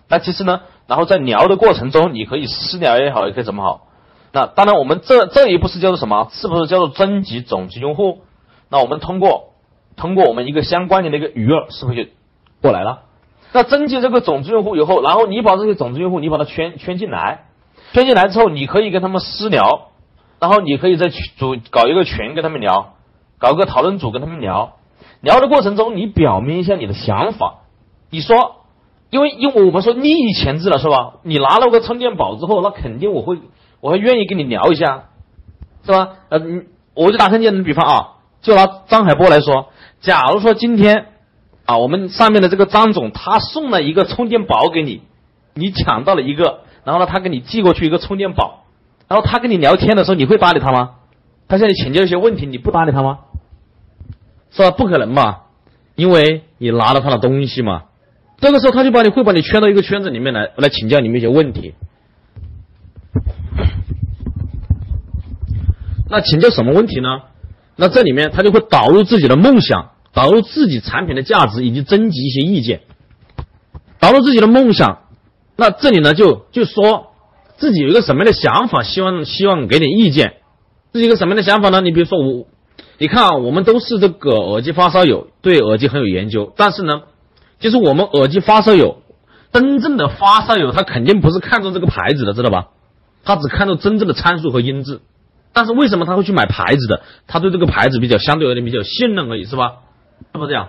[0.09, 3.88] 那其实呢，然后在聊的过程中，你可以私聊也好，也可以怎么好。
[4.33, 6.29] 那当然，我们这这一步是叫做什么？
[6.33, 8.20] 是不是叫做征集种子用户？
[8.68, 9.55] 那我们通过
[9.96, 12.11] 通过我们一个相关联的一个鱼饵，是不是就
[12.61, 13.03] 过来了？
[13.53, 17.46] 那征集这个种子用户以后，然后你把这些种子用户，你把它圈圈进来，
[17.92, 19.88] 圈进来之后，你可以跟他们私聊，
[20.40, 22.94] 然后你可以在组搞一个群跟他们聊，
[23.38, 24.75] 搞个讨论组跟他们聊。
[25.22, 27.61] 聊的过程中，你表明一下你的想法。
[28.11, 28.57] 你说，
[29.11, 31.14] 因为因为我们说利益前置了，是吧？
[31.22, 33.38] 你拿了个充电宝之后，那肯定我会
[33.81, 35.05] 我会愿意跟你聊一下，
[35.85, 36.11] 是吧？
[36.29, 36.38] 呃，
[36.94, 38.09] 我就打个简单的比方啊，
[38.42, 39.68] 就拿张海波来说，
[40.01, 41.07] 假如说今天
[41.64, 45.01] 啊，我们上面的这个张总他送了一个充电宝给你，
[45.55, 48.65] 你抢到了一个，然后呢，他给你寄过去一个充电宝，
[49.09, 50.97] 然后他跟你聊天的时候，你会搭理他吗？
[51.49, 53.21] 他向你请教一些问题，你不搭理他吗？
[54.51, 54.71] 是吧？
[54.71, 55.42] 不可能嘛，
[55.95, 57.85] 因为你拿了他的东西嘛。
[58.38, 61.75] 这个时候他就把你会把你圈到一个圈子里面来，来请教你们一些问题。
[66.09, 67.23] 那请教什么问题呢？
[67.77, 72.81] 那这里面他就会导入自己的梦想，导入自己产品的价值，以及征集一些意见。
[73.99, 75.03] 导入自己的梦想，
[75.57, 77.06] 那这里呢就就说
[77.59, 80.35] 自己有一个什么样的想法，希望希望给点意见。
[80.92, 81.81] 自己一个什么样的想法呢？
[81.81, 82.47] 你比如说我。
[82.99, 86.55] 你看啊，我们都是这个耳机发烧友，对耳机很有研究。
[86.57, 87.03] 但是呢，
[87.61, 89.03] 就是我们耳机发烧友，
[89.53, 92.69] 真正的发烧友，他肯定不是看中这个牌子的，知道吧？
[93.23, 95.01] 他只看中真正的参数和音质。
[95.53, 97.03] 但是为什么他会去买牌子的？
[97.27, 99.75] 他对这个牌子比较相对而言比较信任而已，是吧？
[100.33, 100.69] 是不是这样？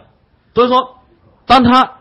[0.54, 0.98] 所以说，
[1.46, 1.97] 当他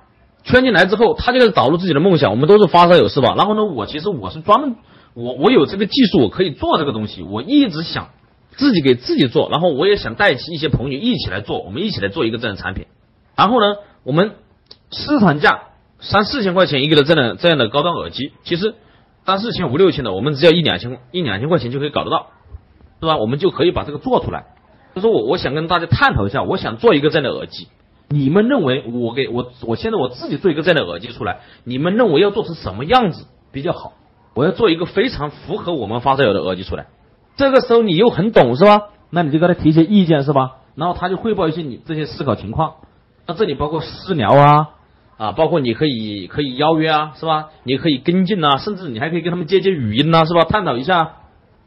[0.46, 2.30] 圈进来之后，他就开始导入自己的梦想。
[2.30, 3.34] 我们都是发烧友，是吧？
[3.36, 4.76] 然后呢，我其实我是专门，
[5.12, 7.22] 我我有这个技术，我可以做这个东西。
[7.22, 8.08] 我一直想。
[8.58, 12.86] 自己给自己做，然后我也想带起一些朋友一起来做，我们一起来做一个这样的产品。
[13.36, 14.30] 然后呢，我们
[14.90, 15.64] 市场价
[16.00, 18.74] 三四千块钱一个的这样这样的高端耳机，其实
[19.26, 22.28] 三四千五六千的，我们只要一两千一两千块钱就可以搞得到，
[22.98, 23.18] 是吧？
[23.18, 24.46] 我们就可以把这个做出来。
[24.94, 27.68] 就说我我想跟大家探讨一下，我想做一个这样的耳机，
[28.08, 33.94] 你们认为我给我我现在我自己做一个这样的耳机出来，你们认为要做成什么样子比较好？
[34.34, 36.86] 我要做一个非常符合我们发烧友的耳机出来。
[37.36, 38.88] 这个时候你又很懂是吧？
[39.10, 40.56] 那你就给他提一些意见是吧？
[40.74, 42.74] 然后他就汇报一些你这些思考情况。
[43.26, 44.68] 那这里包括私聊啊，
[45.16, 47.48] 啊，包括你可以可以邀约啊，是吧？
[47.64, 50.44] 你可以跟进呐，甚至你还可以跟他们接接语音呐，是吧？
[50.44, 51.16] 探讨一下，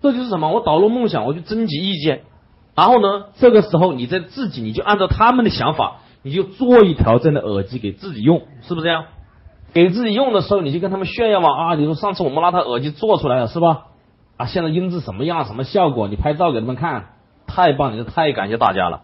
[0.02, 0.52] 这就是什么？
[0.52, 2.22] 我导入梦想，我去征集意见。
[2.76, 9.06] 然后呢，这个时候你在自己，你就按照他们的想法，你就做一条这样的耳机给自己用，是不是这样？
[9.74, 11.76] 给自己用的时候，你就跟他们炫耀嘛啊！
[11.76, 13.86] 你说上次我们拿他耳机做出来了，是吧？
[14.36, 15.46] 啊，现在音质什么样？
[15.46, 16.08] 什么效果？
[16.08, 17.10] 你拍照给他们看，
[17.46, 17.94] 太棒！
[17.94, 19.02] 你这太感谢大家了。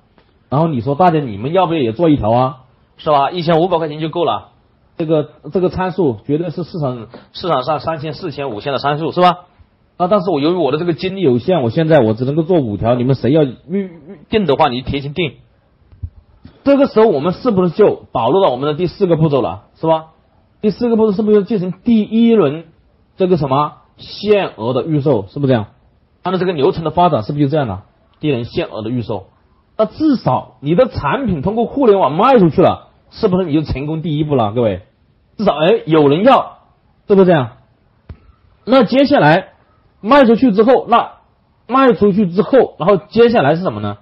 [0.50, 2.58] 然后你说大家你们要不要也做一条啊？
[2.98, 3.30] 是吧？
[3.30, 4.50] 一千五百块钱就够了。
[4.98, 9.46] 这个这个参数绝对是市场市场上三千、四千、五千的参数，是吧？
[9.98, 12.96] 啊，但是我由于我的这个精力有限，我现在我只能够做五条。
[12.96, 13.92] 你们谁要预预
[14.30, 15.34] 定的话，你提前定。
[16.66, 19.66] 这个时候我们是不是就导入到我们的第四个步骤了？
[19.80, 20.08] 是吧？
[20.62, 22.66] 第四个步骤是不是进行第一轮
[23.16, 23.74] 这个什么？
[23.98, 25.68] 限额的预售是不是这样？
[26.24, 27.84] 按照这个流程的发展，是不是就这样的？
[28.20, 29.28] 第一轮限额的预售，
[29.78, 34.52] 那至少你的产品通过互联网卖出去了，是不是你就成功第一步了？
[34.52, 34.82] 各位，
[35.38, 36.58] 至少哎有人要，
[37.08, 37.52] 是不是这样？
[38.66, 39.50] 那接下来
[40.02, 41.12] 卖出去之后，那
[41.68, 43.98] 卖出去之后，然后接下来是什么呢？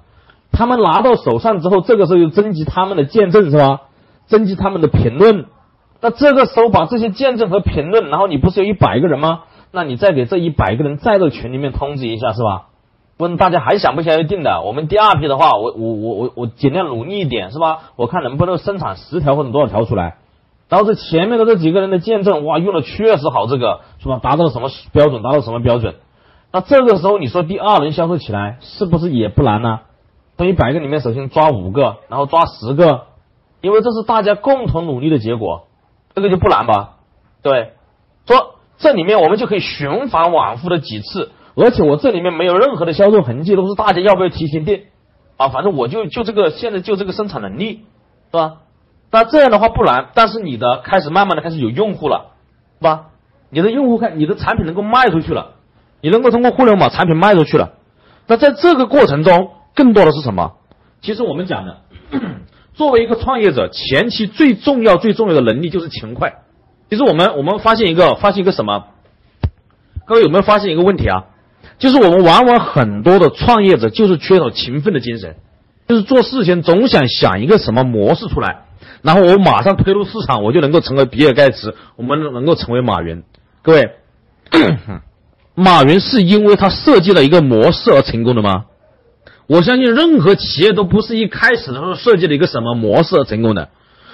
[0.54, 3.82] 他们拿到手上之后，这个时候又征集他们的见证是吧？
[4.28, 5.48] 征集他们的评论。
[6.00, 9.42] 那这个时候把这些见证和评论，然后你不是有一百个人吗？
[9.72, 12.68] 那你再给这一百个人再到群里面通知一下，是吧？
[13.18, 14.62] 问大家还想不想要定的？
[14.62, 17.80] 我们第二批的话，我我我我我尽量努力一点，是吧？
[17.96, 20.18] 我看能不能生产十条或者多少条出来。
[20.70, 24.20] 然后这前面的这几个人的见证，哇，用的确实好，这个是吧？
[24.22, 25.24] 达到了什么标准？
[25.24, 25.96] 达到什么标准？
[26.52, 29.80] 那这个时候你说第二轮销售起来是不是也不难呢？
[30.38, 33.08] 从一百个里面首先抓五个，然后抓十个，
[33.62, 35.68] 因为这是大家共同努力的结果，
[36.16, 36.98] 这个就不难吧？
[37.42, 37.74] 对，
[38.26, 38.56] 说。
[38.76, 44.86] 这里面我们就可以循环往复的几次，而且我这里面没有任何的销售痕迹，都是大家要不要提前订
[45.38, 45.48] 啊？
[45.50, 47.86] 反正我就就这个现在就这个生产能力，
[48.32, 48.58] 是吧？
[49.12, 52.32] 那这样的话不难，但是你的开始慢慢的开始有用户了，
[52.80, 53.06] 是吧？
[53.52, 55.52] 你的用户看你的产品能够卖出去了，
[56.02, 57.74] 你能够通过互联网产品卖出去了，
[58.28, 60.54] 那在这个过程中更多的是什么？
[61.02, 61.82] 其实我们讲的
[62.74, 66.34] 作为一个创业者，前期最重要、最重要的能力就是勤快。
[66.90, 68.86] 其实我们我们发现一个发现一个什么？
[70.06, 71.26] 各位有没有发现一个问题啊？
[71.80, 75.36] 就是我们往往很多的创业者就是缺少勤奋的精神，
[75.88, 78.66] 就是做事情总想想一个什么模式出来，
[79.02, 83.24] 然后我马上推入市场，我就能够成为比尔盖茨，我们能够成为马云。
[83.62, 83.92] 各位，
[85.56, 88.66] 马云是因为他设计了一个模式而成功的吗？
[89.48, 93.70] 我相信任何企业都不是一开始的时候设计了一个什么模式而成功的，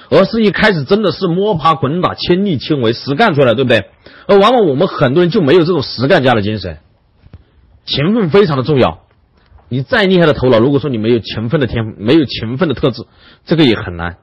[0.10, 3.86] 而是一开始真的是摸爬滚打、亲力亲为、实干出来，对不对？
[4.28, 6.80] 而往往我们很多人就没有这种实干家的精神。
[7.86, 9.00] 勤奋非常的重要，
[9.70, 13.04] 你再厉害的头脑，如果说你没有勤奋的天赋，没有勤奋的特质，
[13.46, 14.18] 这个也很难。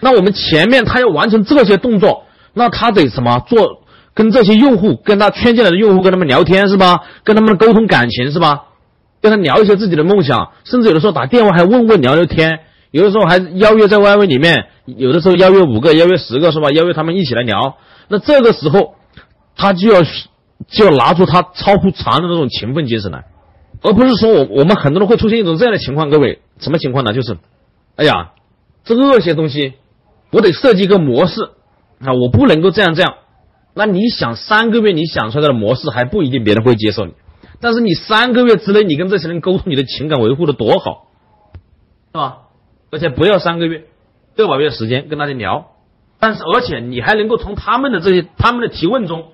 [0.00, 3.82] 那我们前面他要完成这些动作，那他得什么做？
[4.14, 7.02] 跟这些用户，跟他圈进来的用户，跟他们聊天是吧？
[7.24, 8.64] 跟他们沟通感情是吧？
[9.20, 16.70] 跟他聊一些自己的梦想，甚至有的时候打电话还问问聊聊天，有的时候还邀约在 YY 里面，有的时候邀约五个，邀约十个是吧？
[16.70, 17.76] 邀约他们一起来聊。
[18.08, 18.94] 那这个时候，
[19.56, 20.02] 他就要。
[20.68, 23.26] 就要拿出他超乎常人的那种勤奋精神来，
[23.82, 27.12] 而不是说我我们很多人会出现一种这样的情况，各位什么情况呢？
[27.12, 27.36] 就是，
[27.94, 28.30] 哎呀，
[28.82, 29.74] 这些东西
[30.30, 31.42] 我得设计一个模式
[32.00, 33.16] 啊，我不能够这样这样。
[33.74, 37.12] 那你想三个月你想出来的模式还不一定别人会接受你，
[37.60, 41.08] 但是你三个月之内你跟这些人沟通，你的情感维护的多好，
[42.12, 42.38] 是吧？
[42.90, 43.84] 而且不要三个月，
[44.34, 45.68] 六个月时间跟大家聊，
[46.18, 49.32] 但是而且你还能够从他们的这些他们的提问中。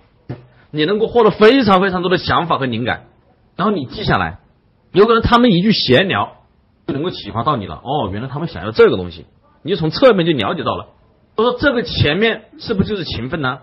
[0.75, 3.05] 你能够获得非常非常多的想法和灵感，
[3.57, 4.39] 然后你记下来，
[4.93, 6.39] 有可能他们一句闲聊
[6.87, 7.75] 就能够启发到你了。
[7.85, 9.27] 哦，原来他们想要这个东西，
[9.63, 10.87] 你就从侧面就了解到了。
[11.37, 13.59] 我说这个前面是不是就是勤奋呢？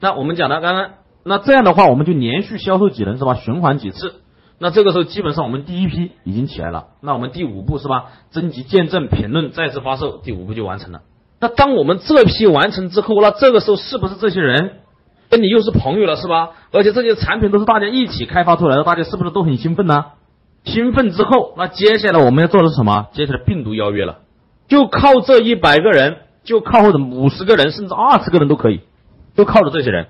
[0.00, 0.90] 那我们讲的刚刚，
[1.24, 3.34] 那这样的话我们就连续销售几轮是吧？
[3.34, 4.14] 循环几次，
[4.58, 6.88] 那这个时候基本上我们第一批已经起来了。
[7.00, 8.06] 那我们第五步是吧？
[8.30, 11.02] 征集见证、评论、再次发售，第五步就完成了。
[11.40, 14.72] 那当我们这批完成之后，那这个时候是不是这些人？
[15.30, 16.50] 跟你又是朋友了是吧？
[16.72, 20.06] 而且这些产品都是大家一起开发出来的，大家是不是都很兴奋呢？
[20.64, 23.06] 兴奋之后，那接下来我们要做的是什么？
[23.12, 24.18] 接下来病毒邀约了，
[24.68, 28.80] 就靠这一百个人，就靠或者五十个人，甚至二十个人都可以，
[29.36, 30.08] 就靠着这些人，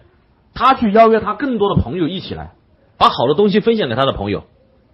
[0.54, 2.52] 他去邀约他更多的朋友一起来，
[2.98, 4.44] 把好的东西分享给他的朋友。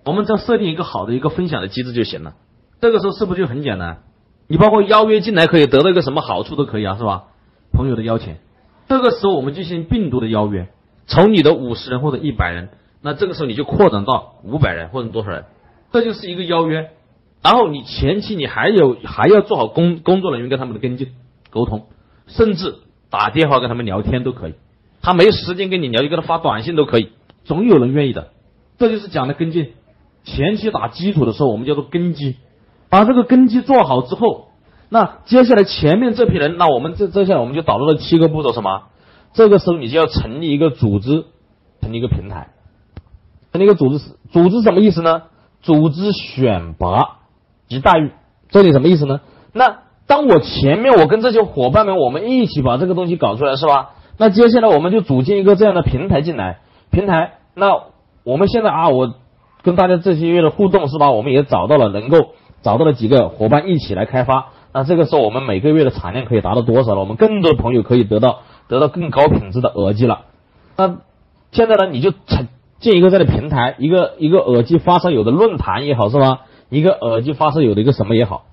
[0.05, 2.35] 我们只要设定一个好的一个分享的机制就行了。
[2.81, 4.03] 这个时候是不是就很简单？
[4.47, 7.25] 你包括邀约进来可以得到一个什么好处都可以啊，是吧？
[7.73, 8.37] 朋友的邀请。
[8.89, 10.69] 这个时候我们进行病毒的邀约，
[11.07, 12.69] 从你的五十人或者一百人，
[13.03, 15.47] 那这个时候你就扩展到五百人或者多少人，
[15.91, 16.91] 这就是一个邀约。
[17.43, 21.09] 然后你前期你还有还要做好工工作人员跟他们的跟进
[21.51, 21.87] 沟通，
[22.29, 22.77] 甚至
[23.11, 24.55] 打电话跟他们聊天都可以。
[25.07, 27.11] 他没时间跟你聊，就给他发短信都可以，
[27.45, 28.31] 总有人愿意的。
[28.77, 29.75] 这就是讲的跟进。
[30.25, 32.35] 前期打基础的时候，我们叫做根基，
[32.91, 34.49] 把这个根基做好之后。
[34.89, 38.89] 那接下来前面这批人，那我们这这下我们就导入了七个步骤，什么？
[39.33, 41.27] 这个时候你就要成立一个组织，
[41.81, 42.49] 成立一个平台，
[43.53, 45.23] 成立一个组织组织什么意思呢？
[45.63, 47.19] 组织选拔
[47.69, 48.11] 及待遇，
[48.49, 49.21] 这里什么意思呢？
[49.53, 53.91] 那当我前面我跟这些伙伴们我们一起把这个东西搞出来是吧？
[54.19, 57.83] 那接下来我们就组建一个这样的平台进来，平台，那
[58.25, 59.15] 我们现在啊，我
[59.63, 61.11] 跟大家这些月的互动是吧？
[61.11, 62.31] 我们也找到了能够
[62.63, 64.47] 找到了几个伙伴一起来开发。
[64.73, 67.01] 那这个时候，我们每个月的产量可以达到多少了？
[67.01, 70.23] 我们更多的朋友可以得到得到更高品质的耳机了。
[70.77, 70.99] 那
[71.53, 72.49] 现在呢，你就成
[72.79, 76.41] 建一个这样的平台，一个一个耳机发烧友的论坛也好，是吧？
[76.69, 78.45] 一个耳机发烧友的一个什么也好。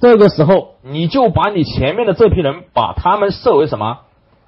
[0.00, 3.98] 这个时候，你就把你前面的这批人，把他们设为什么？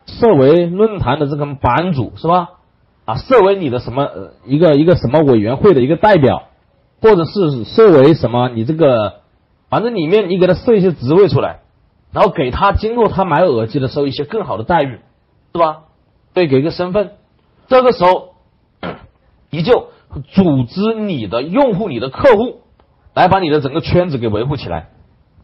[0.06, 2.50] 设为论坛的这个版主，是吧？
[3.04, 6.44] 啊，设为你的什么呃一个一个什么委员会的一个代表，
[7.00, 9.20] 或者是设为什么你这个。
[9.68, 11.60] 反正里面你给他设一些职位出来，
[12.12, 15.00] 然后给他今后他买耳机的时候一些更好的待遇，
[15.54, 15.84] 是吧？
[16.34, 17.12] 对，给个身份。
[17.68, 18.34] 这个时候，
[19.48, 19.88] 你就
[20.30, 22.60] 组织你的用户、你的客户，
[23.14, 24.90] 来把你的整个圈子给维护起来。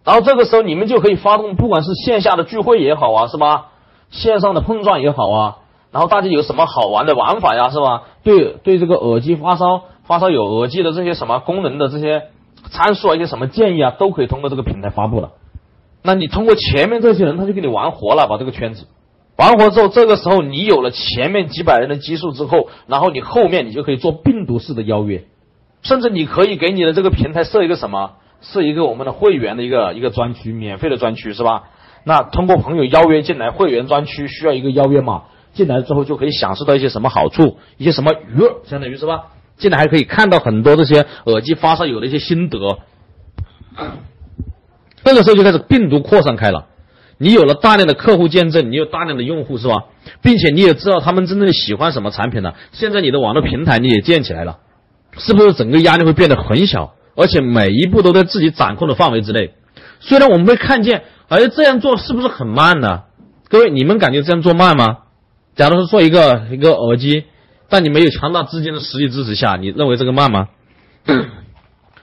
[0.05, 3.69] 然后这个时候，你们就可以发动，不管是线下的聚会也好啊，是吧？
[4.11, 5.57] 线上的碰撞也好啊。
[5.91, 8.03] 然后大家有什么好玩的玩法呀，是吧？
[8.23, 12.25] 对对，这个耳机发烧发烧友耳机的这些什么功能的这些。
[12.71, 15.31] 参数啊，一些什么建议啊，都可以通过这个平台发布了。
[16.03, 18.89] 那你通过前面这些人，他就给你玩活了，把这个圈子
[19.37, 25.25] 玩活之后，这个时候你有了前面几百人的基数之后，然后你后面你就可以做病毒式的邀约，
[25.83, 31.71] 甚至你可以给你的这个平台设一个什么，设一个我们的会员的一个一个专区，免费的专区是吧？
[32.09, 39.27] 那通过朋友邀约进来，会员专区需要一个邀约码，进来之后就可以享受到一些什么好处，一些什么鱼儿，相当于是吧？
[39.59, 42.79] 进来还可以看到很多这些耳机发烧友的一些心得，
[45.05, 46.65] 这个时候就开始病毒扩散开了。
[47.19, 49.85] 你有了大量的客户见证，你有大量的用户是吧？
[50.23, 52.55] 并且你也知道他们真正喜欢什么产品了。
[52.73, 54.61] 现在你的网络平台你也建起来了，
[55.19, 56.95] 是不是整个压力会变得很小？
[57.17, 59.53] 而且每一步都在自己掌控的范围之内。
[60.01, 63.03] 虽然我们会看见，哎，这样做是不是很慢呢？
[63.51, 64.99] 各位，你们感觉这样做慢吗？
[65.57, 67.25] 假如说做一个一个耳机，
[67.69, 70.49] 在你没有强大资金的实力支持下，你认为这个慢吗？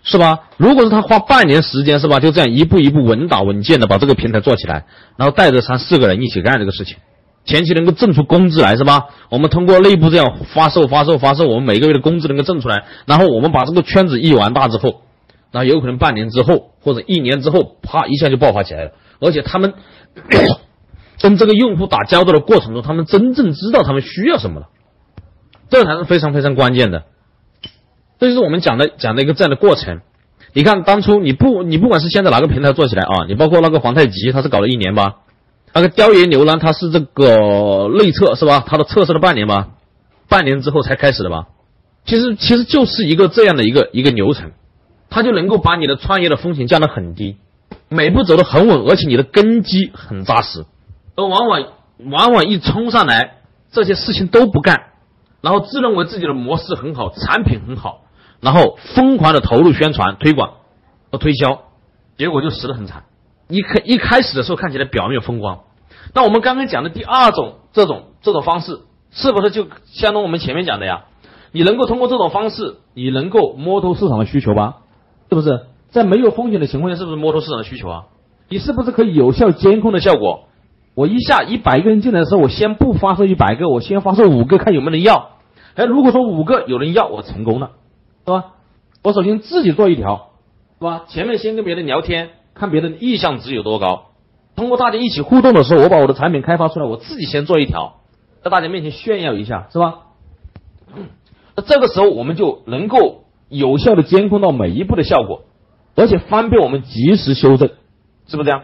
[0.04, 0.42] 是吧？
[0.58, 2.20] 如果是他花半年时间，是吧？
[2.20, 4.86] 就这样一步一步稳打稳健的把这个平台做起来，
[5.18, 6.98] 然后带着三四个人一起干这个事情，
[7.46, 9.06] 前期能够挣出工资来，是吧？
[9.30, 15.02] 我们通过内部这样发售、发售、发售，我们每个月的工资能够挣出来，然后我们把这个圈子一玩大之后，
[15.52, 18.92] 那有可能半年之后或者一年之后，啪一下就爆发起来了。
[19.20, 19.74] 而且他们
[21.22, 24.68] 跟这个用户打交道的过程中，他们真正知道他们需要什么了，
[25.70, 27.04] 这才是非常非常关键的。
[28.20, 30.02] 这就是我们讲的讲的一个这样的过程。
[30.54, 35.18] 你看，当初你不你不管是现在哪个平台做起来啊，你包括那个皇太极，他是搞了一年吧？
[35.74, 38.64] 那个雕爷牛郎，他是这个内测是吧？
[38.66, 39.70] 他的测试了半年吧？
[40.30, 41.48] 半年之后才开始的吧？
[42.06, 44.52] 其实其实就是一个这样的一个一个流程，
[45.10, 47.38] 它就能够把你的创业的风险降得很低，
[47.90, 50.66] 每步走得很稳，而且你的根基很扎实。
[51.16, 51.64] 而往往
[52.10, 53.38] 往往一冲上来，
[53.72, 54.88] 这些事情都不干，
[55.42, 58.02] 然后自认为自己的模式很好，产品很好。
[58.42, 60.56] 然后疯狂的投入宣传、推广
[61.12, 61.62] 和推销，
[62.18, 63.06] 结果就死得很惨。
[63.48, 65.62] 一开一开始的时候看起来表面风光，
[66.14, 71.06] 那我们刚刚讲的第二种这种这种方式，是不是就相当于我们前面讲的呀？
[71.52, 74.80] 你能够通过这种方式，你能够摸透市场的需求吧？
[75.30, 75.68] 是不是？
[75.96, 78.04] 在没有风险的情况下，是不是摸透市场的需求啊？
[78.50, 80.50] 你是不是可以有效监控的效果？
[80.94, 85.30] 我一下一百个人进来的时候，我先不发售一百个，我先发售五个，看有没有人要。
[85.76, 87.72] 哎，如果说五个有人要，我成功了。
[88.26, 88.56] 是吧？
[89.04, 90.32] 我首先自己做一条，
[90.80, 91.06] 是吧？
[91.08, 94.08] 前面先跟别人聊天，看别人的意向值有多高。
[94.58, 98.02] 通过大家一起互动的时候，我把我的产品开发出来，我自己先做一条，
[98.44, 100.00] 在大家面前炫耀一下，是吧？
[101.56, 105.44] 那这个时候我们就能够有效的监控到每一步的效果，
[105.96, 107.70] 而且方便我们及时修正，
[108.28, 108.64] 是不是这样？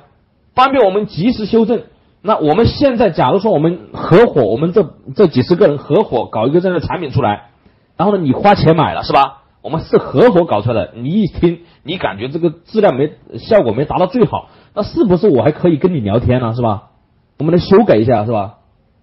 [0.54, 1.84] 方便我们及时修正。
[2.22, 7.50] 那我们现在假如说我们合伙，我们这这几十个人合伙搞一个这样的产品出来，
[7.98, 9.39] 然后呢，你花钱买了，是吧？
[9.62, 16.54] 我们是合伙搞出来的，你一听，你感觉这个质量没效果没达到最好，那是不是我还可以跟你聊天呢？
[16.54, 16.89] 是吧？
[17.38, 18.58] 我们来修改一下，是吧？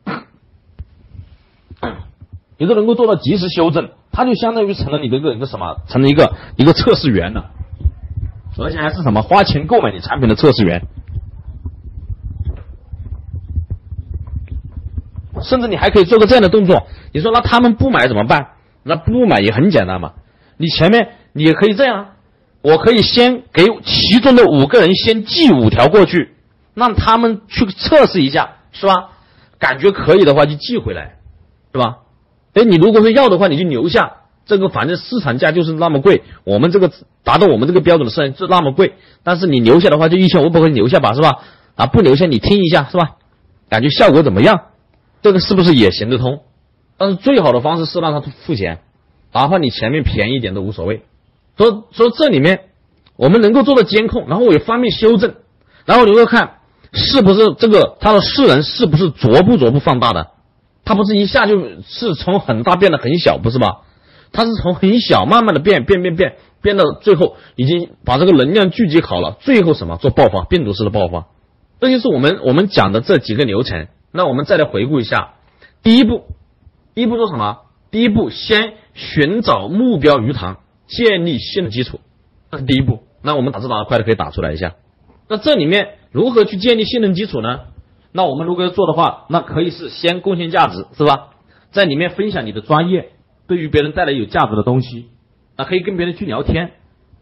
[2.58, 5.76] 你都能够做到及时修正，它就相当于成了你的一个一个什么？
[5.88, 7.50] 成了一个一个测试员了，
[8.58, 9.22] 而且还是什么？
[9.22, 10.82] 花钱购买你产品的测试员，
[15.42, 16.86] 甚至你还可以做个这样的动作。
[17.12, 18.48] 你说那他们不买怎么办？
[18.82, 20.14] 那不买也很简单嘛。
[20.56, 22.14] 你前面你也可以这样，
[22.62, 26.34] 我可以先给其中的五个人先寄五条过去，
[26.74, 29.10] 让他们去测试一下，是吧？
[29.58, 31.16] 感觉可以的话就寄回来，
[31.72, 31.98] 是吧？
[32.54, 34.17] 哎，你如果说要的话，你就留下。
[34.48, 36.90] 这个反正市场价就是那么贵，我们这个
[37.22, 38.94] 达到我们这个标准的市场就那么贵。
[39.22, 41.38] 但是你留下的话就一千五百块钱留下吧，是吧？
[41.76, 43.10] 啊，不留下你听一下，是吧？
[43.68, 44.62] 感觉效果怎么样？
[45.22, 46.40] 这个是不是也行得通？
[46.96, 48.80] 但是最好的方式是让他付钱。
[49.32, 51.02] 哪怕你前面便宜一点都无所谓，
[51.58, 52.60] 说说这里面
[53.16, 55.34] 我们能够做到监控，然后我也方便修正，
[55.84, 56.54] 然后你会看
[56.94, 60.28] 是不是这个它的势能是不是逐步逐步放大的，
[60.84, 63.82] 它不是一下就是从很大变得很小，不是吧？
[64.32, 71.26] 它是从很小慢慢的变变变变变到最后已经把这个能量聚集好了，最后什么做爆发，病毒式的爆发，
[71.80, 73.88] 这就是我们我们讲的这几个流程。
[74.12, 75.34] 那我们再来回顾一下，
[75.82, 76.24] 第一步，
[76.94, 77.58] 第一步做什么？
[77.90, 78.74] 第一步先。
[78.98, 80.56] 寻找目标鱼塘，
[80.88, 82.00] 建立信任基础，
[82.50, 83.04] 这是第一步。
[83.22, 84.74] 那我们打字打得快的可以打出来一下。
[85.28, 87.60] 那这里面如何去建立信任基础呢？
[88.10, 91.28] 那我们如果要做的话，那可以是先贡献价值，是吧？
[91.70, 93.10] 在里面分享你的专业，
[93.48, 95.08] 对于别人带来有价值的东西，
[95.56, 96.70] 那可以跟别人去聊天。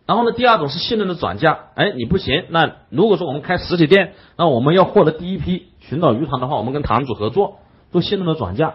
[0.05, 1.59] 然后呢，第二种是信任的转嫁。
[1.75, 7.59] 哎，你不行，那如果说我们开实体店，那我们要获得第一批寻找鱼塘的话，我们跟堂主合作
[7.91, 8.75] 做信任的转嫁。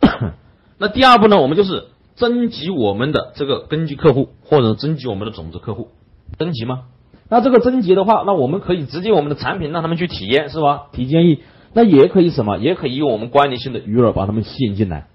[0.78, 1.40] 那第二步呢？
[1.40, 1.84] 我们就是
[2.16, 5.90] 征集我们的这个根据客户，或者征集我们的种子客户，
[6.38, 6.84] 征集吗？
[7.28, 10.88] 那这个征集的话，那我们可以直接我们的产品让他们去体验，是吧？
[10.92, 11.42] 提建议，
[11.74, 12.58] 那也可以什么？
[12.58, 15.06] 也可以用我们关联性的鱼饵把他们吸引进来，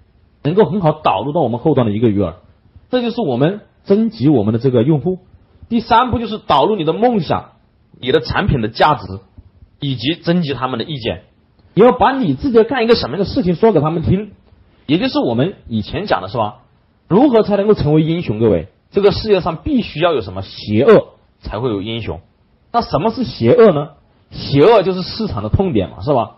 [0.42, 2.34] 能够很好导入到我们后端的一个鱼饵。
[2.90, 5.18] 这就是我们征集我们的这个用户。
[5.68, 7.50] 第三步就是导入你的梦想、
[8.00, 9.20] 你的产品的价值，
[9.80, 11.22] 以及征集他们的意见。
[11.74, 14.32] 你要把你自己要干一个什么样的事情说给他们听。
[14.86, 16.62] 也就是我们以前讲的是吧？
[17.06, 18.38] 如何才能够成为英雄？
[18.38, 22.20] 各位，这个世界上必须要有什么邪恶才会有英雄。
[22.72, 23.90] 那什么是邪恶呢？
[24.30, 26.36] 邪恶就是市场的痛点嘛，是吧？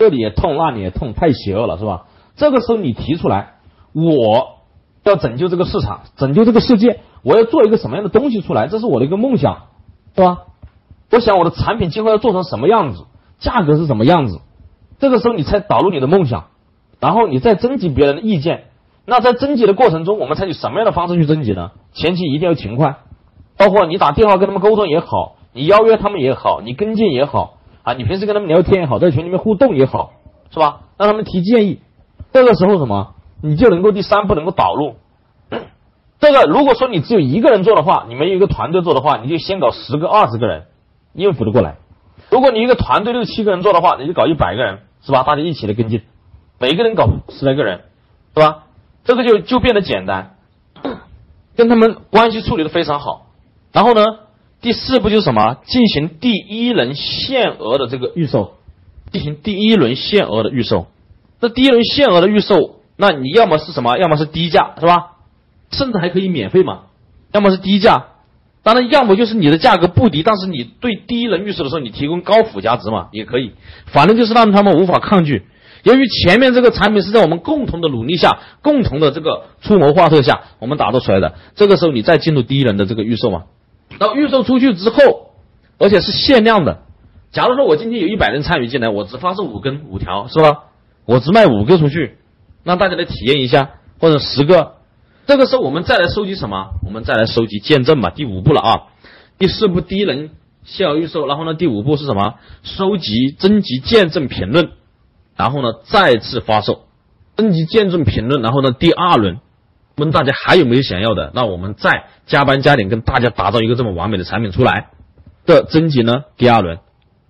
[0.00, 2.06] 这里也痛，那里也痛，太邪恶了，是吧？
[2.34, 3.56] 这个时候你提出来，
[3.92, 4.56] 我
[5.04, 8.66] 要拯救这个市场，拯救这个世界，我要做一个什么样的东西出来？
[8.66, 9.64] 这是我的一个梦想，
[10.16, 10.38] 是吧？
[11.10, 13.04] 我想我的产品今后要做成什么样子，
[13.40, 14.40] 价格是什么样子？
[14.98, 16.46] 这个时候你才导入你的梦想，
[16.98, 18.68] 然后你再征集别人的意见。
[19.04, 21.72] 那在征集的过程中，我们采取什么样的方式去征集呢？
[21.92, 23.00] 前期一定要勤快，
[23.58, 27.58] 包括你打电话跟他们沟通也好，你邀约他们也好，你跟进也好
[27.94, 30.12] 你平时跟他们聊天也好，在群里面互动也好，
[30.50, 30.80] 是吧？
[30.96, 31.80] 让他们提建议。
[32.32, 34.96] 这个时候什么，你就能够第三步能够导入。
[36.20, 40.66] 这个如果说你只有一个人做的话，你没有一个团队做的话，你就先搞十个、二十个人。
[41.12, 41.78] 应付得过来。
[42.30, 45.24] 如果你一个团队六七个人做的话，你就搞一百个人，是吧？
[45.24, 46.02] 大家一起来跟进，
[46.60, 47.80] 每个人搞十来个人，
[48.32, 48.66] 是吧？
[49.02, 50.36] 这个就就变得简单，
[51.56, 53.26] 跟他们关系处理的非常好。
[53.72, 54.04] 然后呢，
[54.60, 55.58] 第四步就是什么？
[55.64, 58.54] 进行第一轮限额的这个预售，
[59.10, 60.86] 进行第一轮限额的预售。
[61.40, 63.96] 那第一轮限额的预售，那你要么是什么？
[63.96, 65.12] 要么是低价，是吧？
[65.70, 66.82] 甚至还可以免费嘛？
[67.32, 68.06] 要么是低价。
[68.62, 73.52] 当然，要么就是你的价格不低，但是你对第一轮预售的时候，你提供高附加值嘛，也可以。
[73.86, 75.44] 反正就是让他们无法抗拒。
[75.82, 81.36] 由于前面这个产品是在我们共同的努力下、共同的这个出谋划策下，我们打造出来的。
[81.54, 83.44] 这个时候你再进入第一轮的这个预售嘛，
[83.98, 85.32] 到预售出去之后，
[85.78, 86.82] 而且是限量的。
[87.32, 90.64] 假如说我今天有一百人参与进来，我只发售五根、五条，是吧？
[91.06, 92.18] 我只卖五个出去，
[92.64, 94.74] 让大家来体验一下，或者十个。
[95.26, 96.70] 这个时候，我们再来收集什么？
[96.84, 98.10] 我们再来收集见证吧。
[98.10, 98.82] 第五步了啊，
[99.38, 100.30] 第四步第一轮
[100.64, 102.34] 先要预售，然后呢，第五步是什么？
[102.62, 104.70] 收集征集见证评论，
[105.36, 106.84] 然后呢再次发售，
[107.36, 109.38] 征集见证评论，然后呢第二轮
[110.00, 114.88] 问大家还有没有想要的，那我们再加班加点跟大家打造一个这么完美的产品出来
[115.46, 116.78] 的征集呢第二轮，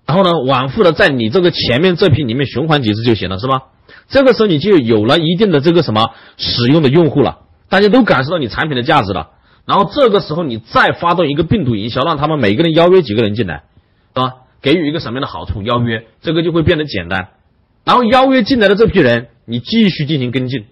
[0.06, 3.64] 然后呢往复的在你这个前面这批里面循环几次就行了，是吧？
[4.08, 7.40] 这个时候你就有了一定的这个什么使用的用户了。
[7.68, 9.30] 大家都感受到你产品的价值了，
[9.64, 13.62] 然后这个时候你再发动一个病毒营销，让他们每个人邀约几个人进来，
[14.14, 14.34] 啊？
[14.60, 15.62] 给予一个什么样的好处？
[15.62, 17.28] 邀约这个就会变得简单。
[17.84, 20.66] 然后邀约进来的这批人，你继续进行跟进，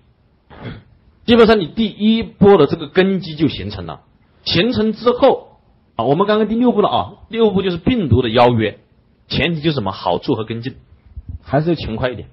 [1.29, 4.01] 基本上你第一波的这个根基就形成了。
[4.45, 5.59] 形成之后
[5.95, 8.79] 啊，我们刚刚第六步了啊，六步就是病毒的邀约，
[9.29, 9.93] 前提就是什么？
[9.93, 10.77] 好处和跟进，
[11.43, 12.29] 还是要勤快一点。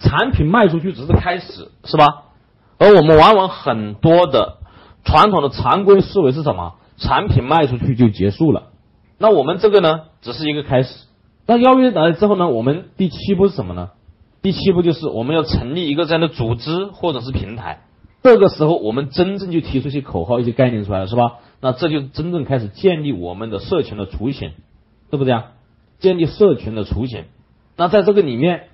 [0.00, 2.24] 产品卖出去只是开始，是吧？
[2.76, 4.56] 而我们往往很多的
[5.04, 6.74] 传统的常规思维是什么？
[6.96, 8.64] 产品卖出去就结束了。
[9.16, 10.92] 那我们这个呢，只是一个开始。
[11.46, 13.90] 那邀约来了之后呢，我们第七步是什么呢？
[14.42, 17.82] 第七步就是我们要成立一个这样的组织或者是平台。
[18.22, 21.38] 这个时候，我们真正就提出一些口号、一些概念出来了，是吧？
[21.60, 24.52] 那这就真正开始建立我们的社群的雏形，
[25.10, 25.52] 对不对啊？
[25.98, 27.24] 建立社群的雏形。
[27.76, 28.68] 那在这个里面，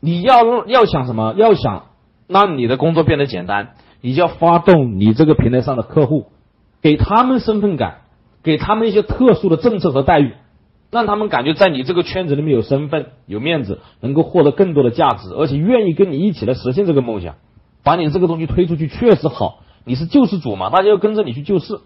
[0.00, 1.34] 你要要想什么？
[1.36, 1.84] 要想。
[2.28, 6.28] 让你的工作变得简单，你就要发动你这个平台上的客户，
[6.80, 8.02] 给他们身份感，
[8.42, 10.32] 给他们一些特殊的政策和待遇，
[10.90, 17.34] 让他们感觉在你这个圈子里面有身份、有面子，能够获得更多的价值，而且愿意跟你一起来实现这个梦想。
[17.84, 21.80] 把你这个东西推出去确实好，你是救世主嘛，大家要跟着你去救世，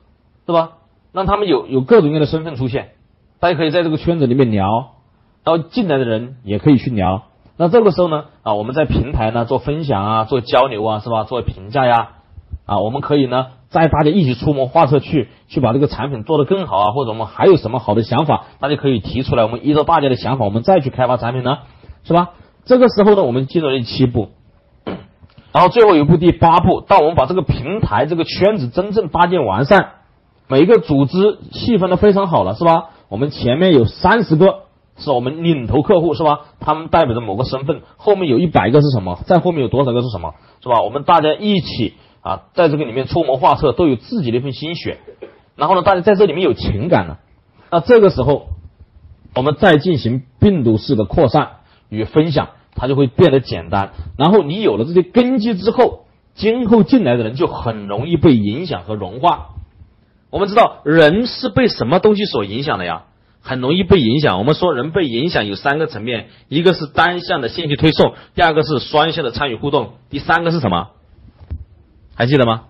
[0.44, 0.72] 对吧？
[1.12, 2.90] 让他们有有各种各样的身份出现，
[3.40, 4.66] 大家可以在这个圈子里面聊，
[5.44, 7.22] 然后进来的人也可以去聊。
[7.57, 11.24] 那这个时候呢，啊，我们在平台呢做分享啊，做交流啊，是吧？
[11.24, 12.09] 做评价呀，
[12.66, 21.61] 啊，我们可以呢，在大家一起出谋划策去，去把这个产品做得更好啊，或者我们还有什么好的想法，大家可以提出来，我们依照大家的想法，我们再去开发产品呢，
[22.05, 22.32] 是吧？
[22.66, 24.28] 这个时候呢，我们进入了第七步，
[25.57, 29.92] 然后最后一步第八步，当我们把这个平台这个圈子真正搭建完善，
[30.48, 32.90] 每一个组织细分的非常好了，是吧？
[33.09, 34.64] 我们前面有三十个。
[34.98, 36.40] 是我们领头客户是吧？
[36.61, 39.18] 他们代表着某个身份，后面有一百个是什么？
[39.24, 40.34] 在后面有多少个是什么？
[40.62, 40.82] 是吧？
[40.82, 44.98] 我们大家一起啊，在这个里面出谋划策，都有自己的一份心血。
[45.54, 47.20] 然后呢，大家在这里面有情感了。
[47.70, 48.48] 那这个时候，
[49.34, 53.92] 我们再进行病毒式的扩散与分享，它就会变得简单。
[54.16, 59.48] 然后你有了这些根基之后，今后进来的人就很容易被影响和融化。
[60.30, 63.04] 我们知道，人是被什么东西所影响的呀？
[63.40, 64.38] 很容易被影响。
[64.38, 70.88] 我们说人被影响有三个层面，一个是单向的信息推送，第二个是双向的参与互动，第三个是什么？
[72.16, 72.64] 还记得吗？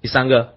[0.00, 0.50] 第三个，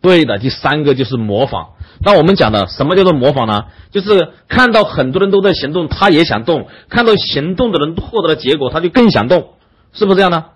[0.00, 1.70] 对的，第三个就是模仿。
[2.00, 3.64] 那我们讲的什么叫做模仿呢？
[3.90, 9.48] 就是看到很多人都在行动，他也想动；看到行动的人获得了结果，他就更想动，
[9.92, 10.46] 是不是这样呢？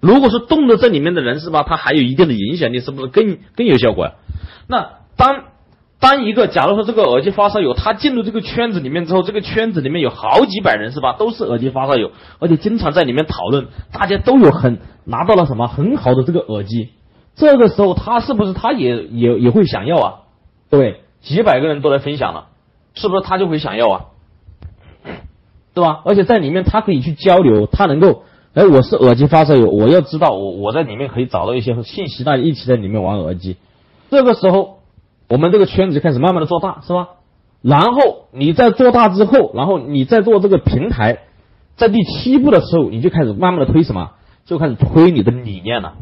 [0.00, 1.62] 如果说动的这里面的人是吧？
[1.62, 4.12] 他还有一定的影响力，是不是更更有效果呀？
[4.68, 5.44] 那当。
[6.00, 11.14] 当一个假如说这个耳机发烧友，他进入这个圈子里面之后，这个圈子里面有好几百人是吧？
[11.14, 16.90] 都是耳机发烧友，而且经常在里面讨论，大家都有很拿到了什么很好的这个耳机。
[17.36, 20.14] 这个时候他是不是他也也也会想要啊？
[20.70, 22.46] 对，几百个人都来分享了，
[22.94, 24.04] 是不是他就会想要啊？
[25.74, 26.02] 对吧？
[26.04, 28.22] 而且在里面他可以去交流，他能够，
[28.54, 33.56] 哎，我是耳机发烧友，我要知道我我在里面可以找到一些信息，大家一起在里面玩耳机。
[34.10, 34.78] 这个时候。
[35.26, 37.08] 我们这个圈子就开始慢慢的做大，是吧？
[37.62, 41.20] 然后你在做大之后，然后你在做这个平台，
[41.76, 44.10] 在第七步的时候，你就开始慢慢的推什么？
[44.44, 45.94] 就开始推你的理念了，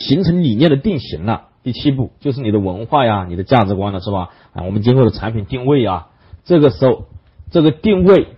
[0.00, 1.44] 形成理念的定型了。
[1.62, 4.30] 第七步就是你的文化呀，你的价值观了，是吧？
[4.54, 6.08] 啊，我们今后的产品定位啊，
[6.44, 7.04] 这个时候
[7.50, 8.28] 这个定位，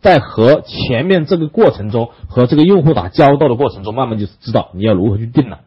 [0.00, 5.60] 在和前面这个过程中和这个用户打交道的过程中，慢慢就知道你要如何去定了。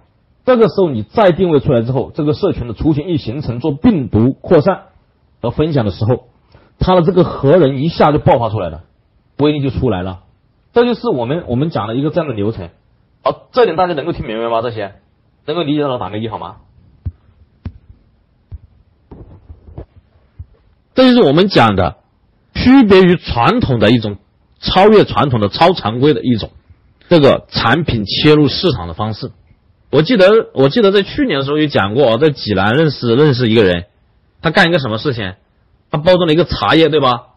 [0.43, 4.85] 这个时候你再定位出来之后，这个社群的雏形一形成，做病毒扩散
[5.39, 6.29] 和分享的时候，
[6.79, 8.85] 它的这个核人一下就爆发出来了，
[9.37, 10.21] 威力就出来了。
[10.73, 12.69] 这就是我们我们讲的一个这样的流程。
[13.21, 14.61] 好，这点大家能够听明白吗？
[14.61, 14.95] 这些
[15.45, 16.57] 能够理解到打个一好吗？
[20.95, 21.97] 这就是我们讲的
[22.53, 24.17] 区别于传统的一种
[24.59, 26.51] 超越传统的超常规的一种
[27.07, 29.31] 这个产品切入市场的方式。
[29.91, 33.85] 我记得，我记得在去年的时候也讲过，在济南认识认识一个人，
[34.41, 35.35] 他干一个什么事情？
[35.89, 37.28] 他包装了一个茶叶，对吧？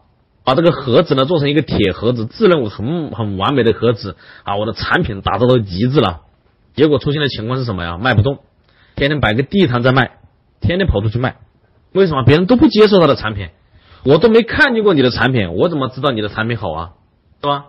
[0.43, 6.21] 把这个盒子呢做成一个铁盒子，自认为很很完美的盒子啊，我的产品打造到极致了。
[6.75, 7.97] 结果出现的情况是什么呀？
[7.97, 8.39] 卖不动，
[8.95, 10.17] 天天摆个地摊在卖，
[10.59, 11.37] 天天跑出去卖。
[11.91, 12.23] 为什么？
[12.23, 13.49] 别人都不接受他的产品，
[14.03, 16.91] 我都没看见过你的产品，我怎么知道你的产品好啊？
[17.41, 17.65] 是吧？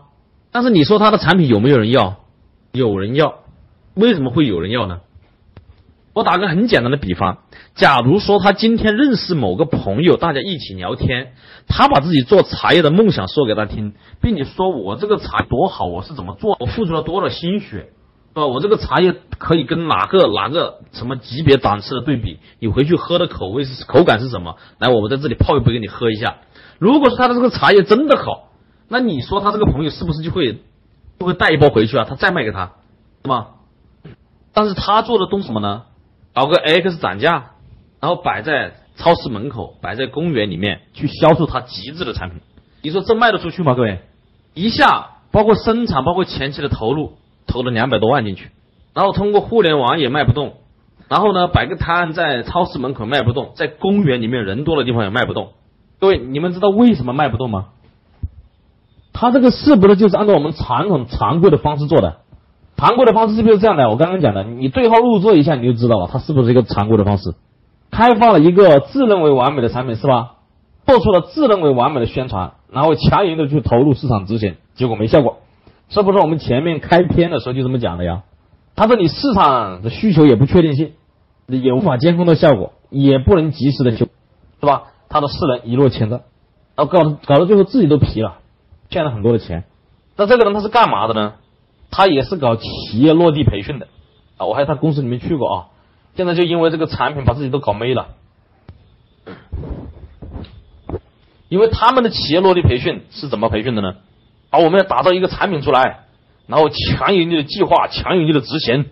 [0.51, 2.21] 但是你说他的产品有没有人要？
[2.73, 3.41] 有人要。
[3.95, 5.01] 为什么会有人要呢？
[6.15, 7.39] 我打个很简单的比方，
[7.75, 11.33] 假如说他今天认识某个朋友，大家一起聊天，
[11.67, 18.47] 他把自己做茶叶的梦想说给他听，并且说我这个茶多好，我是怎么做，我付出了多少心血，是吧？
[18.47, 22.39] 我这个茶叶可以跟哪个哪个什么级别档次的对比？
[22.61, 24.57] 你回去喝的口味是口感是什么？
[24.79, 26.37] 来，我们在这里泡一杯给你喝一下。
[26.79, 28.51] 如果说他的这个茶叶真的好，
[28.89, 30.61] 那你说他这个朋友是不是就会
[31.19, 32.07] 就会带一包回去啊？
[32.09, 32.75] 他再卖给他，
[33.25, 33.49] 是吗？
[34.53, 35.83] 但是他做的东什么呢？
[36.35, 37.53] 搞个 X 涨价，
[38.05, 42.41] 然后摆在超市门口，摆在公园里面去销售他极致的产品。
[42.83, 43.73] 你说这卖得出去吗？
[43.73, 44.01] 各位，
[44.53, 47.15] 一下包括生产，包括前期的投入，
[47.47, 48.51] 投了两百多万进去，
[48.93, 50.57] 然后通过互联网也卖不动，
[51.09, 55.53] 然后呢摆个摊在超市门口卖不动，在公园里面人多的地方也卖不动。
[55.99, 57.69] 各位，你们知道为什么卖不动吗？
[59.15, 62.19] 他这个是不是就是按照我们传统常规的方式做的？
[62.77, 63.89] 常规的方式是不是这样的？
[63.89, 67.33] 我刚刚讲的，你对号入座一下，你就知道了，它是不是一个常规的方式？
[67.95, 70.33] 开发了一个自认为完美的产品，是吧？
[70.85, 75.39] 做出了自认为完美的宣传，然后强行的去投入市场执行，结果没效果，
[75.89, 76.19] 是不是？
[76.19, 78.25] 我们前面开篇的时候就这么讲的呀？
[78.75, 80.95] 他说你市场的需求也不确定性，
[81.47, 84.09] 也无法监控的效果，也不能及时的修，
[84.61, 84.89] 是吧？
[85.09, 86.23] 他的四人一落千丈，
[86.75, 88.39] 然后搞搞到最后自己都皮了，
[88.91, 89.63] 欠了很多的钱。
[90.17, 91.35] 那这个人他是干嘛的呢？
[91.93, 93.87] 他也是搞企业落地培训的
[94.37, 95.67] 啊，我还他公司里面去过啊。
[96.17, 98.09] 现在就因为这个产品把自己都搞没了，
[101.49, 103.95] 因为他们的企业落地培训是怎么培训的呢？
[104.51, 106.05] 啊，我们要打造一个产品出来，
[106.47, 108.87] 然后强有力的计划，强有力的执行，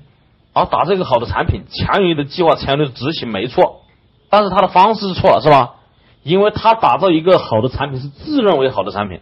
[0.52, 3.82] 啊，打造一个好的产品，强有力的计划，强有力的执行，没错。
[4.28, 5.76] 但是他的方式是错了，是吧？
[6.24, 9.20] 因为他打造一个好的产品是自认为好的产品，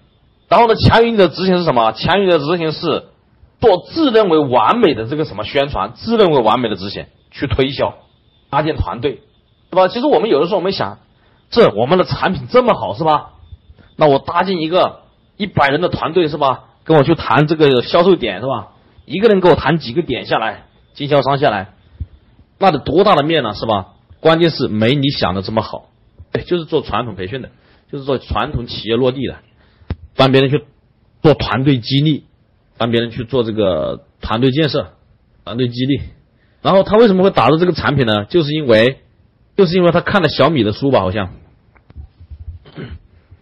[0.48, 1.92] 然后呢，强有力的执行是什么？
[1.92, 3.04] 强有力的执行是。
[3.60, 7.94] 做自认为完美的这个什么宣传，自认为完美的执行去推销，
[8.50, 9.20] 搭建团队，
[9.70, 9.88] 对吧？
[9.88, 10.98] 其实我们有的时候我们想，
[11.50, 13.32] 这我们的产品这么好，是吧？
[13.96, 15.02] 那我搭建一个
[15.36, 16.64] 一百人的团队，是吧？
[16.84, 18.72] 跟我去谈这个销售点，是吧？
[19.06, 20.64] 一个人给我谈几个点下来，
[20.94, 21.74] 经销商下来，
[22.58, 23.94] 那得多大的面呢，是吧？
[24.20, 25.86] 关键是没你想的这么好，
[26.32, 27.50] 对，就是做传统培训的，
[27.90, 29.36] 就是做传统企业落地的，
[30.16, 30.64] 帮别人去
[31.22, 32.24] 做团队激励。
[32.78, 34.92] 帮别人去做这个团队建设、
[35.44, 36.00] 团队激励，
[36.62, 38.24] 然后他为什么会打造这个产品呢？
[38.26, 39.00] 就是因为，
[39.56, 41.30] 就是因为他看了小米的书吧，好像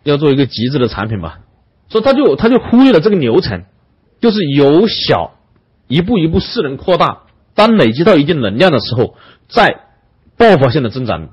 [0.05, 1.41] 要做一个极致的产品吧，
[1.89, 3.65] 所以他就他就忽略了这个流程，
[4.21, 5.35] 就是由小
[5.87, 7.23] 一步一步势能扩大，
[7.55, 9.17] 当累积到一定能量的时候，
[9.49, 9.81] 再
[10.37, 11.31] 爆发性的增长，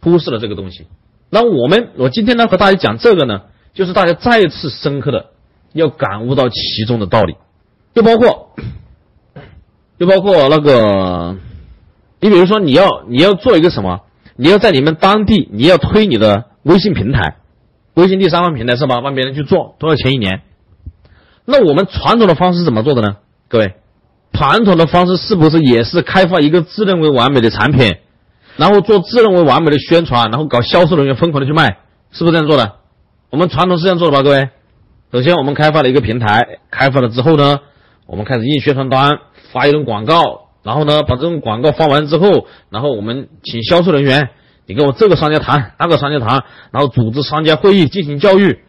[0.00, 0.86] 忽视了这个东西。
[1.30, 5.30] 那我们我今天呢和大家讲这个呢，就是大家再次深刻的
[5.72, 7.34] 要感悟到其中的道理。
[7.94, 8.56] 就包括，
[9.98, 11.36] 就包括那个，
[12.20, 14.00] 你比如说你要你要做一个什么，
[14.36, 17.36] 你要在你们当地，你要推你的微信平台，
[17.94, 19.00] 微信第三方平台是吧？
[19.00, 20.42] 帮别人去做多少钱一年？
[21.44, 23.16] 那我们传统的方式怎么做的呢？
[23.48, 23.74] 各位，
[24.32, 27.96] 传统的方式是不是也是开发一个自认为完美的产品，
[28.56, 31.78] 然后做自认为完美的宣传，然后搞销售人员疯狂的去卖，
[32.10, 32.76] 是不是这样做的？
[33.30, 34.22] 我们传统是这样做的吧？
[34.22, 34.48] 各位，
[35.12, 37.60] 首先我们开发了一个平台，开发了之后呢，
[38.06, 39.18] 我们开始印宣传单，
[39.54, 44.28] 发一轮广告，然后呢，把这种广告发完之后，然后我们请销售人员，
[44.66, 48.64] 你跟我这个商家谈，那个商家谈，然后组织商家会议进行教育，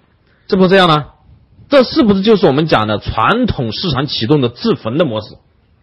[0.48, 1.08] 是不是这样呢？
[1.68, 5.36] 这是不是就是我们讲的传统市场启动的自焚的模式？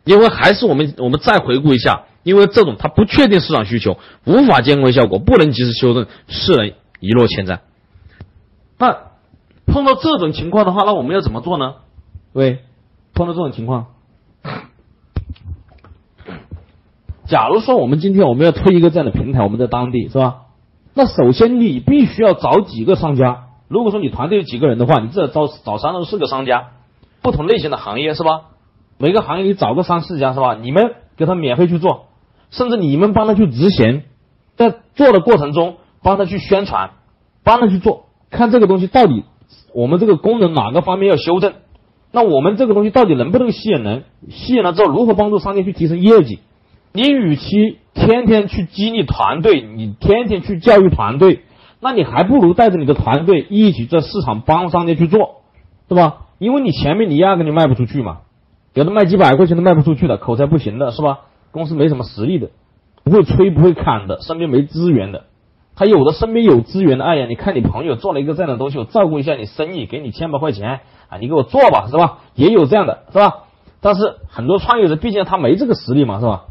[0.04, 7.58] 因为还是我们我们再回顾一下，因为这种它不确定市场需求，无法监控效果，不能及时修正，是人一落千丈。
[8.78, 8.96] 那
[9.66, 11.74] 碰到这种情况的话，那我们要怎么做呢？
[12.32, 12.60] 喂，
[13.14, 13.88] 碰到这种情况，
[17.32, 20.40] 假如说我们今天我们要推一个这样的平台，我们在当地是吧？
[20.92, 23.44] 那首先你必须要找几个商家。
[23.68, 26.72] 如果说你团队有几个人的话，你至少找找三到四个商家，
[27.22, 28.42] 不同类型的行业是吧？
[28.98, 30.58] 每个行业你找个三四家是吧？
[30.60, 32.08] 你们给他免费去做，
[32.50, 34.02] 甚至你们帮他去执行，
[34.56, 36.90] 在做的过程中帮他去宣传，
[37.44, 39.24] 帮他去做，看这个东西到底
[39.74, 41.54] 我们这个功能哪个方面要修正，
[42.10, 44.04] 那我们这个东西到底能不能吸引人？
[44.28, 46.40] 吸引了之后如何帮助商家去提升业绩？
[46.92, 51.40] 你与其天天去激励团队，你天天去教育团队。
[51.84, 55.42] 那你还不如带着你的团队一起在市场帮商家去做，
[55.88, 56.26] 对吧？
[56.38, 58.18] 因为你前面你压根就卖不出去嘛，
[58.72, 61.20] 有的卖几百块钱都卖不出去的，口才不行的是吧？
[61.50, 62.50] 公司没什么实力的，
[63.02, 65.24] 不会吹不会砍的，身边没资源的，
[65.74, 72.18] 他有的身边有资源的，哎呀，你看你朋友做了一个这样的东西，我照顾一下你生意，给你千把块钱啊，你给我做吧，是吧？
[72.36, 73.44] 也有这样的，是吧？
[73.80, 76.44] 但是很多创业者毕竟他没这个实力嘛，是吧？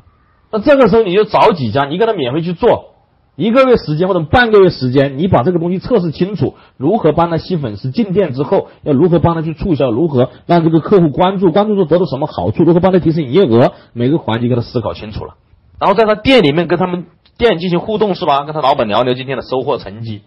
[0.52, 2.89] 那这个时候你就找几家，你给他免费去做。
[3.38, 15.36] 一个月时间或者半个月时间，你把这个东西测试清楚，如何帮他吸粉丝进店之后，要如何帮他去促销，如何让这个客户关注，关注之后得到什么好处，如何帮他提升营业额，每个环节给他思考清楚了，
[15.80, 17.06] 然后在他店里面跟他们
[17.38, 18.43] 店进行互动，是吧？
[18.43, 20.22] 跟他老板聊聊今天的收获成绩，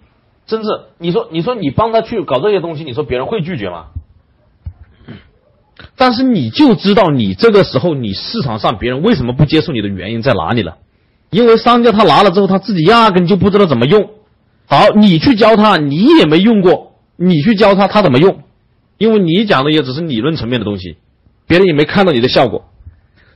[0.47, 0.69] 甚至
[0.99, 3.89] 你说你说你帮他去搞这些东西，你说别人会拒绝吗？
[5.97, 10.77] 但是你就知道你这个时候你市场上别人为什么不接受你的原因在哪里了。
[11.31, 14.11] 因为商家他拿了之后，他自己压根就不知道怎么用。
[14.67, 18.39] 好，你去教他，你也没用过，你去教他，他怎么用？
[18.99, 20.97] 因为你讲的也只是理论层面的东西，
[21.49, 22.67] 别人也没看到你的效果。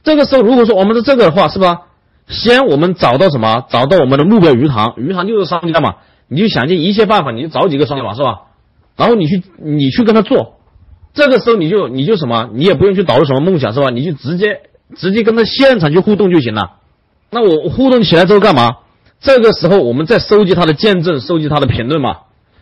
[0.04, 1.80] 这个时候，如果说我们是这个的话，是吧？
[2.28, 3.64] 先我们找到什么？
[3.68, 5.96] 找到我们的目标鱼塘，鱼塘就是商家嘛。
[6.28, 8.42] 你就想尽一切办法，你就找几个商家嘛，是吧？
[8.96, 10.57] 然后你去，你去跟他做。
[11.18, 12.48] 这个时候你就你就什么？
[12.54, 13.90] 你也不用去导入什么梦想，是吧？
[13.90, 14.60] 你就直接
[14.96, 16.76] 直接跟他现场去互动就行了。
[17.30, 18.76] 那我互动起来之后干嘛？
[19.20, 22.18] 这个时候我们再收集他的见证，收集他的评论嘛，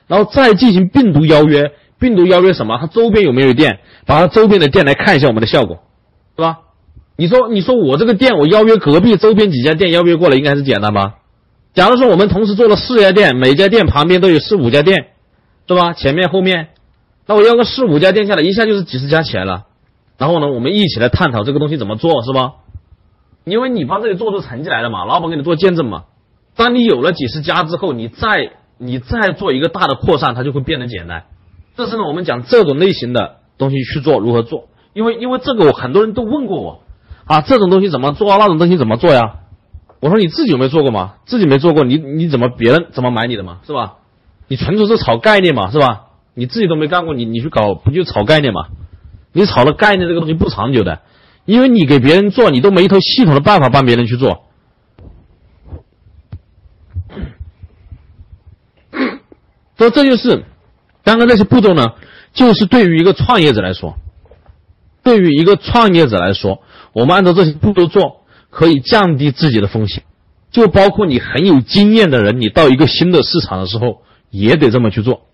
[0.09, 1.73] 然后再进行病毒邀约。
[1.99, 2.79] 病毒邀约什么？
[2.81, 3.81] 他周边有没有店？
[4.07, 5.81] 把他周边的店来看一下我们的效果，
[6.37, 6.59] 是吧？
[7.19, 11.15] 你说，你说我这个店，我邀约隔壁周边几家店邀约过来，应该还是简单吧？
[11.75, 15.09] 假如说我们同时做了四家店，每家店旁边都有四五家店，
[15.67, 15.93] 对吧？
[15.93, 16.69] 前面后面，
[17.27, 19.65] 那我要个四五家店下来，一下就是几十家起来了。
[20.19, 22.55] 然后呢，我们一起来探讨这个东西怎么做，是吧？
[23.45, 26.05] 因为你帮这里做出成绩来了嘛，老板给你做见证嘛。
[26.57, 31.25] 当你有了几十家之后，你再你再做一个大的扩散，它就会变得简单。
[31.77, 34.69] 这是呢，我们讲这种类型的东西去做如何做？
[34.95, 36.81] 因为因为这个我很多人都问过我
[37.27, 38.39] 啊，这种东西怎么做？
[38.39, 39.41] 那种东西怎么做呀？
[40.01, 41.17] 我说你自己有没有做过吗？
[41.27, 43.59] 自己没做过，你你怎么别人怎么买你的嘛？
[43.67, 43.97] 是吧？
[44.49, 45.71] 你纯粹是炒概念嘛？
[45.71, 46.06] 是吧？
[46.37, 48.69] 你自己都没干过，你你去搞不就炒概念嘛？
[49.33, 51.01] 你炒了概念这个东西不长久的。
[51.47, 54.47] 因为你给别人做，你都没一套系统的办法帮别人去做，
[59.79, 60.45] 所以这就是
[61.05, 61.93] 刚刚那些步骤呢，
[62.33, 63.95] 就是对于一个创业者来说，
[65.05, 66.63] 对于一个创业者来说，
[66.93, 70.03] 我们按照这些步骤做，可以降低自己的风险，
[70.51, 75.26] 就包括你很有经验的人，你到一个新的市场的时候，也得这么去做。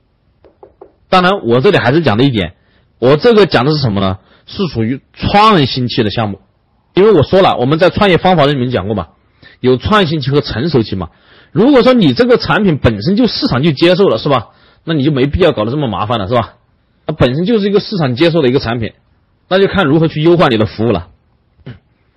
[1.12, 2.54] 当然，我这里还是讲的一点，
[2.98, 4.16] 我这个讲的是什么呢？
[4.46, 6.40] 是属于创新期的项目，
[6.94, 9.08] 因为我说了，我们在创业方法里面讲过嘛，
[9.60, 11.10] 有创新期和成熟期嘛。
[11.50, 14.52] 如果说你这个产品本身就市场就接受了，是吧？
[14.84, 16.54] 那你就没必要搞得这么麻烦了，是吧？
[17.06, 18.94] 它本身就是一个市场接受的一个产品，
[19.48, 21.08] 那就看如何去优化你的服务了。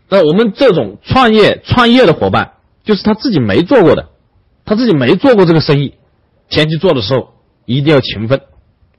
[0.07, 2.53] 那我们这种创业创业的伙伴，
[2.85, 4.07] 就是他自己没做过的，
[4.63, 5.95] 他自己没做过这个生意，
[6.47, 7.33] 前期做的时候
[7.65, 8.39] 一定要勤奋，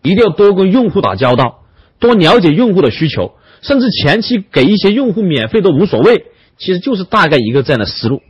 [0.06, 1.62] 一定要多跟用户打交道。
[1.98, 3.32] 多了解用户的需求，
[3.62, 6.26] 甚至前期给一些用户免费都无所谓，
[6.58, 8.20] 其实就是大概一个这样的思路。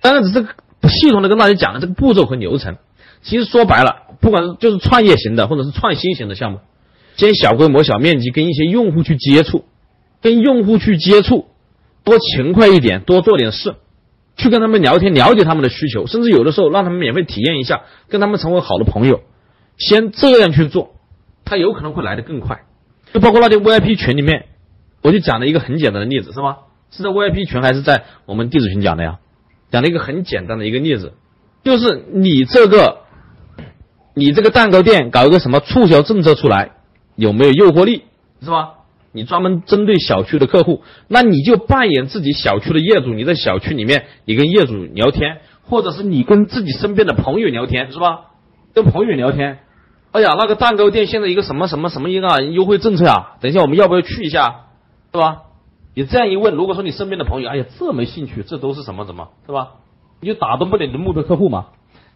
[0.00, 0.46] 当然，只是
[0.88, 2.76] 系统的跟大家讲了这个步骤和流程。
[3.22, 6.60] 其实说白了，不管就是创业型的，或者是创新型的项目，
[7.16, 9.66] 先小规模、小面积跟一些用户去接触，
[10.22, 11.44] 跟用户去接触，
[12.04, 13.74] 多勤快一点，多做点事，
[14.38, 19.20] 去跟他们聊天，了解他们的需求，甚至有的时候让他们免费体验一下，跟他们成为好的朋友。
[19.76, 20.94] 先这样去做，
[21.50, 22.62] 他有可能会来得更快。
[23.12, 24.46] 就包括那些 VIP 群里面，
[25.02, 26.58] 我就讲了一个很简单的例子，是吧？
[26.90, 29.18] 是在 VIP 群还是在我们弟子群讲的呀？
[29.70, 31.12] 讲了一个很简单的一个例子，
[31.62, 32.98] 就是你这个。
[34.12, 36.72] 你这个蛋糕店搞一个什么促销政策出来，
[37.14, 38.02] 有没有诱惑力，
[38.42, 38.72] 是吧？
[39.12, 48.32] 你专门针对小区的客户，那你就扮演自己小区的业主，你在小区里面，你跟业主聊天，或者是你跟自己身边的朋友聊天，是吧？
[48.74, 49.60] 跟朋友聊天，
[50.12, 53.36] 哎呀，那个蛋糕店现在一个什么什么什么一个优惠政策啊？
[53.40, 54.66] 等一下我们要不要去一下，
[55.12, 55.42] 是吧？
[55.94, 59.72] 你这样一问，如果说你身边的朋友，哎呀，这没兴趣，这都是什么什么，是吧？
[60.20, 61.66] 你就打动不了你的目标客户嘛，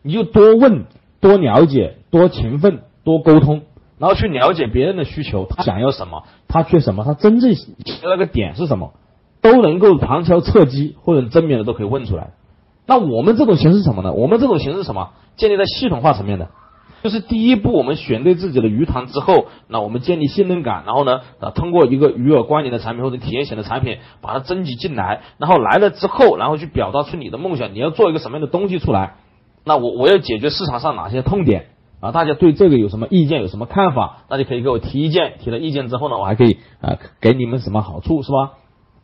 [0.03, 0.87] 你就多问。
[1.21, 3.63] 多了解，多勤奋，多沟通，
[3.97, 7.55] 然后去了解别人的需求，他想要什么，他缺什么，他真正
[8.03, 8.93] 那个点是什么，
[9.41, 12.35] 都能够旁敲侧击或者正面的都可以问出来。
[12.87, 14.13] 那我们这种形式是什么呢？
[14.13, 15.13] 我们这种形式什么？
[15.37, 16.51] 建立在系统化层面的，
[17.05, 29.17] 就是第一步，我们选对自己的鱼塘之后，那我们建立信任感，然后呢，啊，通过一个与我关联的产品或者体验型的产品，把它征集进来，然后来了之后，然后去表达出你的梦想，你要做一个什么样的东西出来。
[29.67, 31.67] 那我我要解决市场上哪些痛点
[32.01, 32.11] 啊？
[32.11, 33.43] 大家对这个有什么意见？
[33.43, 34.25] 有什么看法？
[34.31, 35.35] 大家可以给我提意见。
[35.41, 38.53] 提了意见之后呢，我还可以啊给你们什么好处是吧？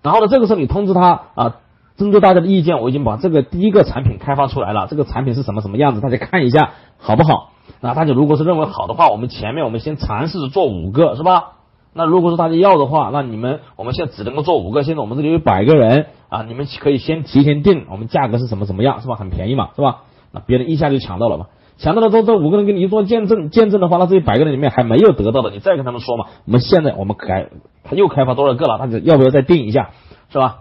[0.00, 1.56] 然后呢，这个时候你通知他啊，
[1.98, 4.86] 针对大家的意见，我已经把这个第一个产品开发出来了。
[4.88, 6.00] 这个产品是什么什么样子？
[6.00, 7.50] 大家看一下好不好？
[7.80, 11.52] 那大家如果是认为好的话，我们前面我们先尝试着做五个是吧？
[11.92, 14.84] 那如果说大家要的话，那你们我们现在只能够做五个。
[14.84, 19.16] 现在我们这里有百个人啊，你们可以先提前定，我们价格是什么什么样是吧？
[19.16, 20.02] 很便宜嘛是吧？
[20.30, 21.46] 那别人一下就抢到了嘛？
[21.78, 26.26] 抢到了之后，这五个人给你一做见证，见证的话，那这一百个人里面还没有得到的，你再跟他们说嘛。
[26.44, 27.48] 我们现在我们开，
[27.82, 28.78] 他又开发多少个了？
[28.78, 29.90] 他要不要再定一下，
[30.28, 30.58] 是吧？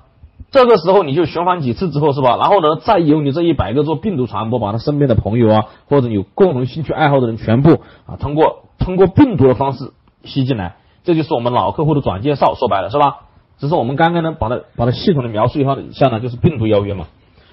[0.51, 2.37] 这个时候你就循环几次之后，是吧？
[2.37, 9.91] 然后呢，再由你这一百个做病毒传播，把他身边的朋友啊，或者有共同兴趣爱好的人全部啊，通过通过病毒的方式
[10.23, 12.55] 吸进来，这就是我们老客户的转介绍。
[12.55, 13.27] 说白了，是吧？
[13.59, 17.05] 只是我们刚刚呢，把它把它系统的描述一下下呢，就是病毒邀约嘛。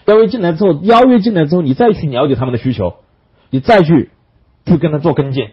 [0.07, 2.94] 邀约进来之后，邀约进来之后，你再去了解他们的需求，
[3.51, 4.11] 你再去
[4.64, 5.49] 去跟他做跟进，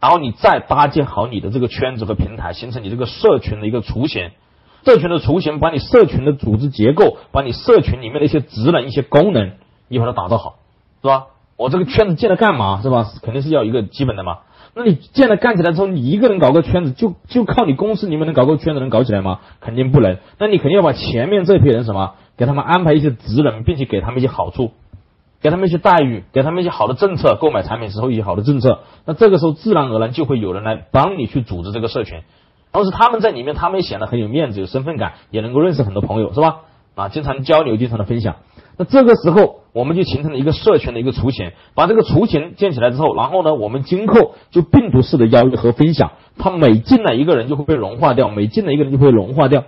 [0.00, 4.30] 然后你再搭建好你的这个圈子和平台，形成你这个社群的一个雏形。
[4.84, 9.52] 社群的雏形，把你社群的组织结构，把你社群里面的一些职能、一些功能，
[9.88, 10.56] 你把它打造好，
[11.02, 11.26] 是吧？
[11.56, 13.10] 我这个圈子建了干嘛，是吧？
[13.22, 14.38] 肯定是要一个基本的嘛。
[14.74, 19.40] 那你建了干起来之后，你一个人搞个圈子，就就靠你公司里面能搞个圈子能搞起来吗？
[19.60, 20.18] 肯定不能。
[20.38, 22.14] 那你肯定要把前面这批人什么？
[22.36, 24.70] 给他们安排一些职能，并且给他们一些好处，
[25.42, 28.80] 给他们一些待遇，给他们一些好的政策，购买产品时候一些好的政策。
[29.04, 32.22] 那这个时候自然而然就会有人来帮你去组织这个社群，
[32.72, 36.60] 同时他们在里面，他们也显得很有面子、有身份感，也能够认识很多朋友，是吧？
[36.94, 38.36] 啊，经常交流，经常的分享。
[38.76, 49.64] 那这个时候我们就形成了一个社群的一个雏形，把这个雏形建起来之后，然后呢，我们今后就病毒式的邀约和分享，他每进来一个人就会被融化掉，每进来一个人就会融化掉。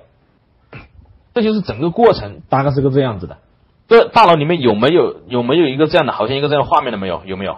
[1.35, 3.39] 这就是整个过程，大概是个这样子的。
[3.89, 7.23] 这大脑里面有没有有没有一个这样的，好像一个这样的画面的没有？
[7.25, 7.57] 有没有？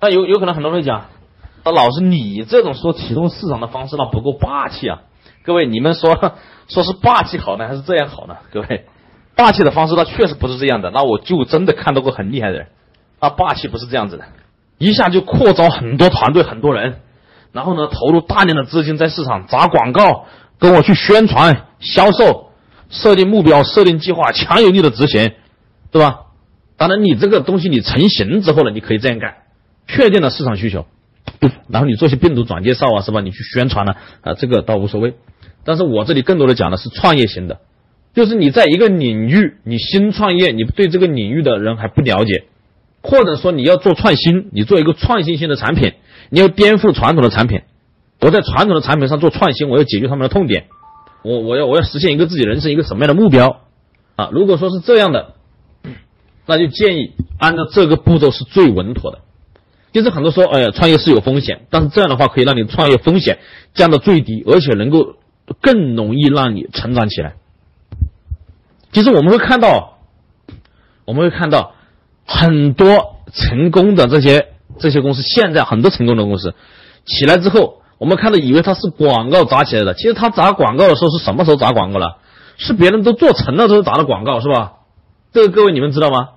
[0.00, 1.06] 那有有可能很多人会讲，
[1.66, 5.02] 那老师你这种说启动市场的方式，那不够霸气啊！
[5.42, 6.32] 各位，你们说
[6.68, 8.36] 说是霸气好呢，还是这样好呢？
[8.52, 8.86] 各位，
[9.34, 10.92] 霸气的方式那确实不是这样的。
[10.92, 12.68] 那我就真的看到过很厉害的人，
[13.20, 14.26] 那霸气不是这样子的，
[14.78, 17.00] 一下就扩招很多团队很多人，
[17.50, 20.26] 然后呢投入大量的资金在市场砸广告，
[20.60, 22.46] 跟我去宣传销售。
[22.88, 25.32] 设定目标，设定计划，强有力的执行，
[25.90, 26.20] 对吧？
[26.76, 29.38] 当然，你这个东西你成型之后呢，你可以这样干，
[29.88, 30.86] 确定了市场需求，
[31.68, 33.20] 然后你做些病毒转介绍啊，是吧？
[33.20, 35.14] 你去宣传呢，啊，这个倒无所谓。
[35.64, 37.58] 但是我这里更多的讲的是创业型的，
[38.14, 42.44] 就是你在一个领域，你新创业，你对这个领域的人还不了解，
[43.02, 45.94] 或者说你要做创新，你做一个创新性的产品，
[46.30, 47.62] 你要颠覆传统的产品。
[48.20, 50.66] 我在传统的产品上做创新，我要解决他们的痛点。
[51.22, 53.62] 我我要我要实现一个自己人生一个什么样的目标
[54.14, 54.30] 啊？
[54.32, 55.34] 如果说是这样的，
[56.46, 59.18] 那就建议按照这个步骤是最稳妥的。
[59.96, 63.38] 其实很多说，哎呀，创业是有风险，但是这样的话可以让你创业风险
[63.72, 65.14] 降到最低，而且能够
[65.62, 67.36] 更容易让你成长起来。
[68.92, 69.96] 其实我们会看到，
[71.06, 71.72] 我们会看到
[72.26, 76.54] 很多成功的这些这些公司，现在很多成功的公司
[77.06, 77.80] 起来之后。
[77.98, 82.18] 我们看到以为他是广告砸起来的，其实他砸广告的时候是什么时候砸广告了？
[82.58, 84.74] 是别人都做成了之后砸的广告，是吧？
[85.32, 86.28] 这个各位你们知道吗？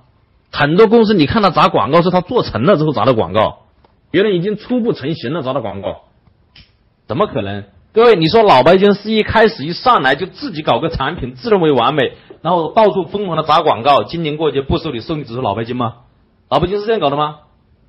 [0.51, 3.59] 很多公司你看他砸广告是他做成了之后砸的广告，
[4.11, 6.01] 别人已经初步成型了砸的广告，
[7.07, 7.65] 怎么可能？
[7.91, 15.95] 各位，你说老白金是一开始一上来就自己搞个产品，自认为完美，然后到处疯狂的砸广告，今年过节不收礼，收你只是老白金吗？
[16.49, 17.37] 老白金是这样搞的吗？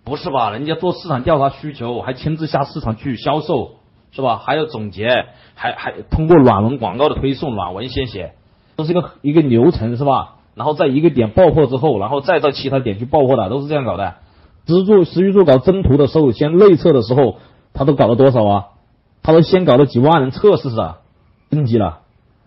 [0.03, 0.51] 不是吧？
[0.51, 3.73] 人家做市场调查需求，还亲自下市场去销售，
[4.11, 4.39] 是吧？
[4.39, 5.07] 还要总结，
[5.55, 8.33] 还还通过软文广告的推送，软文先写，
[8.77, 10.37] 都是一个一个流程，是吧？
[10.61, 14.17] 然后在一个点爆破之后，然后再到其他点去爆破的，都是这样搞的。
[14.67, 17.37] 实做实际做搞征途的时候，先内测的时候，
[17.73, 18.65] 他都搞了多少啊？
[19.23, 20.97] 他都先搞了几万人测试的，
[21.51, 22.01] 升级了，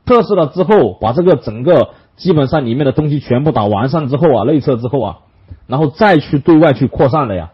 [0.05, 5.17] 测试了之后，把这个整个基本上里面的东西全部打完善之后啊，内测之后啊，
[5.65, 7.49] 然后再去对外去扩散的呀。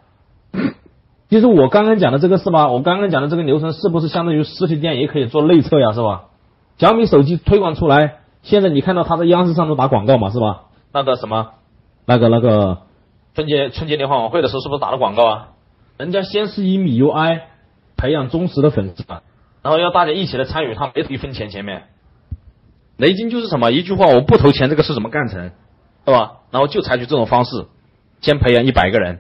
[1.30, 2.70] 其实我刚刚讲的这个是吧？
[2.70, 5.94] 我刚刚讲的这个流程是不是相当于实体店也可以做内测呀？
[5.94, 6.24] 是吧？
[6.80, 10.30] 小米手机推广出来，现在你看到他在央视上都打广告嘛？
[10.30, 10.66] 是吧？
[10.92, 11.52] 那个什么，
[12.06, 12.80] 那个那个
[13.36, 15.50] 春节春节联欢晚会的时候是不是打了广告啊？
[15.98, 17.42] 人家先是以米 UI。
[18.02, 19.04] 培养忠实的粉丝，
[19.62, 21.50] 然后要大家一起来参与，他没投一分钱。
[21.50, 21.90] 前面
[22.96, 25.52] 雷军就是什么一句话，我不投钱，这个事怎么干成，
[26.06, 26.38] 是吧？
[26.50, 27.68] 然后就采取这种方式，
[28.22, 29.20] 先培养一百个人，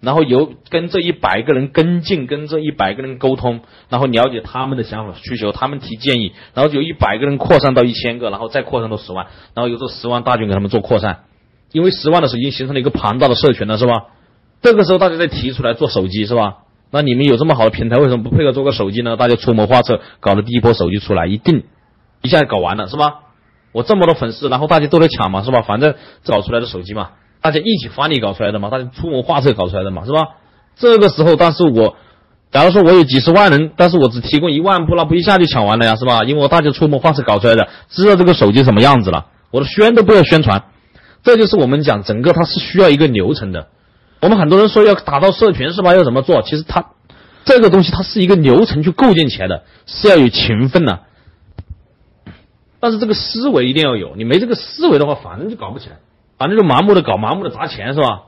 [0.00, 11.24] 然后由跟这一百个人跟进，跟这一百个人沟通，然后了解他们的想法需求，他们提建议，然后由一百个人扩散到一千个，然后再扩散到十万，然后由这十万大军给他们做扩散，
[11.72, 14.04] 因为十万的时候已经形成了一个庞大的社群了，是吧？
[14.62, 16.58] 这个时候大家再提出来做手机，是吧？
[16.90, 19.16] 那你们有这么好的平台，为什么不配合做个手机呢？
[19.16, 21.64] 大家出谋划策，搞了第一波手机出来，一定
[22.22, 23.20] 一下就搞完了，是吧？
[23.72, 25.60] 我这么多粉丝，然后大家都在抢嘛，是吧？
[25.60, 25.94] 反正
[26.24, 27.10] 搞出来的手机嘛，
[27.40, 30.28] 大家一起发力搞出来的嘛，大家出谋划策搞出来的嘛，是吧？
[30.76, 31.96] 这个时候，但是我
[32.50, 36.24] 假如说我有几十万人，但是我只提供一万部，那不一下就抢完了呀，是吧？
[36.24, 40.64] 因为我大家出谋划策搞出来的，知道这个手机什么样子了，我的宣都不要宣传，
[41.22, 43.68] 这就是我们讲整个它是需要一个流程的。
[44.20, 45.94] 我们很多人说要打造社群是吧？
[45.94, 46.42] 要怎么做？
[46.42, 46.86] 其实它
[47.44, 51.00] 这个东西它是一个流程去构建起来的，是要有勤奋的。
[52.80, 55.96] 但是这个思维一定要有，你没这个思维的话，反正就搞不起来，
[56.38, 58.22] 反正就盲目的搞，盲目的砸钱是吧？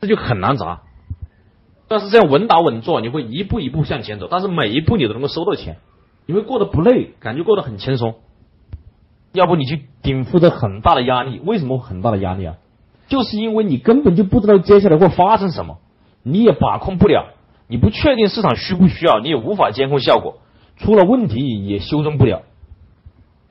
[0.00, 0.80] 这就很难砸。
[1.88, 5.76] 但是这样稳打稳做，你会一步一步向前走，但是每一步你都能够收到钱，
[6.24, 8.14] 你会过得不累，感觉过得很轻松。
[9.32, 12.56] 要不你去顶负着很大的压力，为什么很大的压力啊？
[13.08, 15.78] 就是因为你根本就不知道接下来会发生什么，
[16.22, 17.34] 你也把控不了，
[17.66, 20.38] 你不确定市场需不需要，你也无法监控效果，
[20.76, 22.42] 出了问题也修正不了。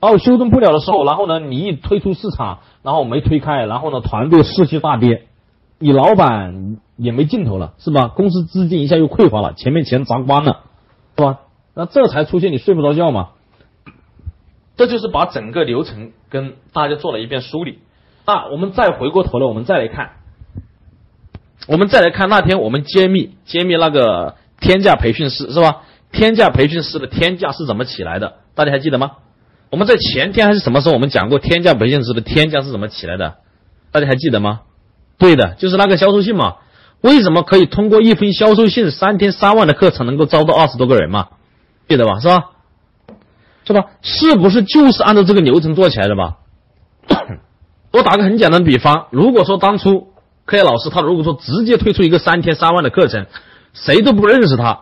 [0.00, 5.26] 哦，修正不了的时候，然后呢，你一推出市场，然后没推开，然后呢，团队士气大跌，
[5.78, 8.08] 你老板也没劲头了，是吧？
[8.08, 10.60] 公司资金一下又匮乏了，前面钱砸光了，
[11.16, 11.40] 是吧？
[11.74, 13.28] 那这才出现你睡不着觉嘛。
[14.76, 17.80] 这就是把整个流程跟大家做了一遍梳理。
[18.26, 20.12] 那我们再回过头来，我们再来看，
[21.68, 25.82] 我们再来看那天我们揭秘揭秘那个天价培训师是吧？
[26.10, 28.36] 天价培训师的天价是怎么起来的？
[28.54, 29.12] 大家还记得吗？
[29.70, 33.36] 我们在前天还是什么时候我们讲过天价培训师的天价是怎么起来的？
[33.92, 34.60] 大家还记得吗？
[35.18, 36.56] 对的，就是那个销售信嘛。
[37.00, 41.28] 为什么可以通过一封销售信三天三万的课程能够招到二十多个人嘛？
[41.88, 42.20] 记得吧？
[42.20, 42.50] 是吧？
[43.64, 43.86] 是吧？
[44.02, 46.38] 是不是就是按照这个流程做起来的吧？
[47.92, 50.12] 我打个很简单的比方，如果说当初
[50.44, 53.26] 科学老师他如果说直接推出一个三天三万的课程，
[53.72, 54.80] 谁都不认识他，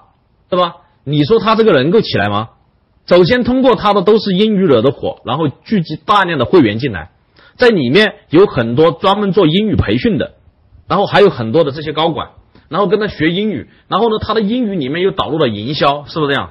[0.48, 0.76] 对吧？
[1.04, 2.48] 你说他这个人够起来吗？
[3.08, 7.10] 首先通过他的都是英语惹的火，然后聚集大量的会员进来，
[7.56, 10.34] 在里面有很多专门做英语培训的，
[10.86, 12.32] 然后还有很多的这些高管，
[12.68, 16.50] 然后跟他学英语，然后呢，他的英语里面又导入了营销，是不是这样？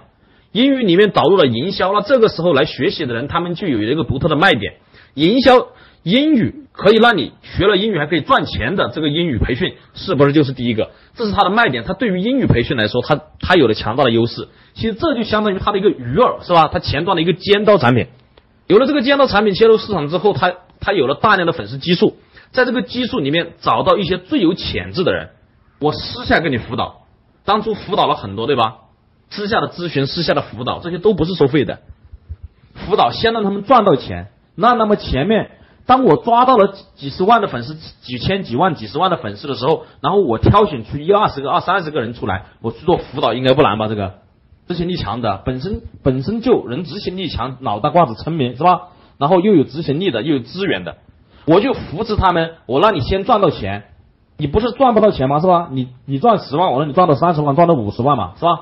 [0.52, 4.78] 英语里面导入了营销，那这个时候来学习的人，他们就有一个独特的卖点，
[5.14, 5.68] 营销。
[6.08, 10.92] 英语可以让你学了英语还可以赚钱的这个英语培训，是不是就是第一个？
[11.16, 11.84] 这是它的卖点。
[11.84, 14.48] 它对于英语培训来说，它它有了强大的优势。
[14.74, 16.70] 其实这就相当于它的一个鱼饵，是吧？
[16.72, 18.08] 它前端的一个尖刀产品。
[18.68, 22.16] 有了这个尖刀产品切入市场之后，它它有了大量的粉丝基数，
[22.52, 25.32] 在这个基数里面找到一些最有潜质的人，
[25.80, 27.02] 我私下给你辅导。
[27.44, 28.78] 当初辅导了很多，对吧？
[29.30, 31.80] 私下的咨询、私下的辅导，这些都不是收费的。
[32.76, 35.52] 辅导先让他们赚到钱，那那么前面。
[35.88, 43.88] 当我抓到了几几十万的粉丝、几千、几万、几十万的粉丝的时候，然后我挑选出一二十个、二三十个人出来，我去做辅导，应该不难吧？
[43.88, 44.16] 这个
[44.68, 48.90] 执行力强的，本身本身就人执行力强，脑袋瓜子聪明是吧？
[49.18, 50.98] 然后又有执行力的，又有资源的，
[51.46, 53.86] 我就扶持他们，我让你先赚到钱，
[54.38, 55.40] 你不是赚不到钱吗？
[55.40, 55.70] 是吧？
[55.72, 58.60] 你你赚十万，我让你赚到三十万，赚到五十万嘛，是吧？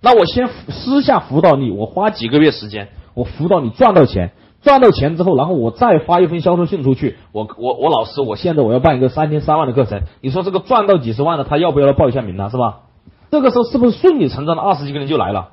[0.00, 4.32] 那我先私下辅导你，我花几个月时间，我辅导你赚到钱。
[4.62, 12.48] 赚到钱之后，然后我再发一封销售信出去，我我我老师，我现在我要办一个三天三万的课程，你说这个赚到几十万的，他要不要来报一下名呢？
[12.48, 12.82] 是吧？
[13.32, 15.48] 这个时候是不是顺理成章的二十几个人就来了？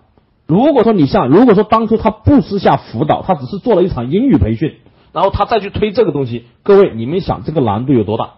[0.46, 4.76] 如果说你像，如果说当初他不私下辅导，他只是做了一场英语培训，
[5.12, 8.34] 然后他再去推这个东西，各位你们想这个难度有多大？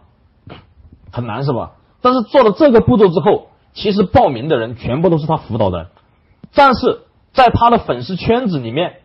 [1.12, 1.72] 很难是吧？
[2.02, 5.88] 但是做了这个步骤之后，其实报名的人全部都是他辅导的，
[6.56, 7.02] 但是
[7.34, 9.01] 在他的粉丝圈子里面。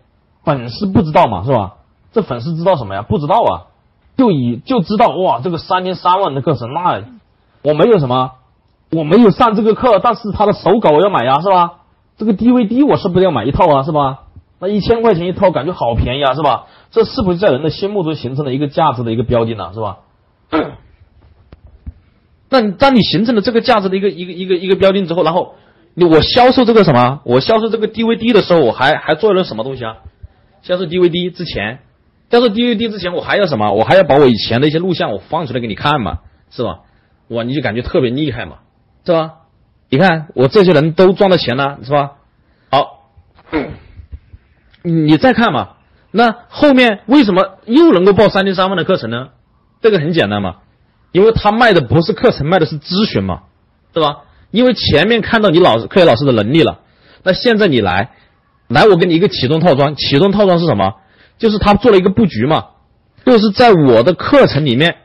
[0.46, 1.74] 粉丝不知道嘛，是吧？
[2.12, 3.02] 这粉丝知道什么呀？
[3.02, 3.66] 不知道啊，
[4.16, 7.02] 就以就知道哇，这个三天三万的课程，那
[7.62, 8.30] 我没有什么，
[8.90, 11.80] 我没有上这个课，但是他的手稿我要买呀，是吧？
[12.16, 14.20] 这个 DVD 我是不是要买一套啊，是吧？
[14.58, 16.66] 那一千块钱一套，感觉好便宜啊，是吧？
[16.90, 19.98] 这是不是在人的心目中形成了一个价值的一个标的呢，是吧？
[22.48, 25.56] 那当你形成了这个价值的一个一个一个一个标定之后，然后
[25.96, 27.20] 我销售这个什么？
[27.24, 29.96] 我销售这个 DVD 的时候，我还还做了什么东西啊？
[30.66, 31.78] 销售 DVD 之前，
[32.28, 33.70] 销售 DVD 之前，我还要什么？
[33.72, 36.18] 我还要把我以前的一些录像我放出来给你看嘛，
[36.50, 36.80] 是吧？
[37.28, 38.56] 哇，你就感觉特别厉害嘛，
[39.04, 39.34] 是吧？
[39.90, 42.14] 你看我这些人都赚到钱了，是吧？
[42.68, 43.12] 好，
[44.82, 45.76] 你再看嘛，
[46.10, 49.28] 那后面为什么又能够报三天三万的课程呢？
[49.80, 50.56] 这个很简单嘛，
[51.12, 53.42] 因为他卖的不是课程，卖的是咨询嘛，
[53.94, 54.24] 是吧？
[54.50, 56.80] 因为前面看到你老师科学老师的能力了，
[57.22, 58.10] 那现在你来。
[58.68, 59.94] 来，我给你一个启动套装。
[59.96, 60.94] 启动套装是什么？
[61.38, 62.64] 就是他做了一个布局嘛，
[63.24, 64.96] 就是在我的课程里面，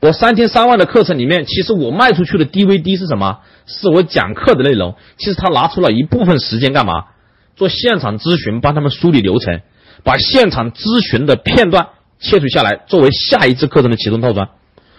[0.00, 3.40] 我三天三万的课程里面，其实我卖出去的 DVD 是什么？
[3.66, 4.94] 是我讲课的内容。
[5.18, 7.06] 其实他拿出了一部分时间干嘛？
[7.56, 9.60] 做现场咨询，帮他们梳理流程，
[10.04, 11.88] 把现场咨询的片段
[12.18, 14.48] 切取下来，作为下一次课程的启动套装。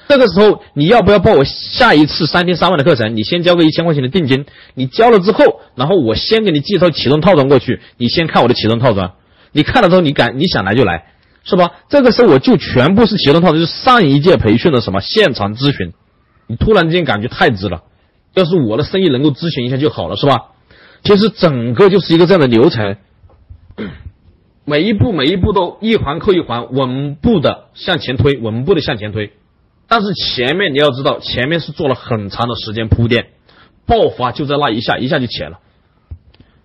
[0.08, 3.16] 这个时候你要不要报我下一次三天三万的课程？
[3.16, 9.14] 你先交个一千块钱的定金，你交了之后，然后我先给你寄套启动套装过去，你先看我的启动套装，
[9.52, 11.06] 你看了之后你敢你想来就来，
[11.44, 11.72] 是吧？
[11.90, 15.94] 这个时候我就全部是启动套装，就是上一届培训的什么现场咨询，
[16.48, 17.84] 你突然之间感觉太值了，
[18.34, 20.46] 要是我的生意能够咨询一下就好了，是吧？
[21.04, 22.98] 其实整个就是一个这样的流程，
[24.66, 29.32] 每一步每一步都一环扣一环，稳步的向前推，稳步的向前推。
[29.88, 33.28] 但是前面你要知道，前面是做了很长的时间铺垫，
[33.86, 35.60] 爆发就在那一下，一下就起来了。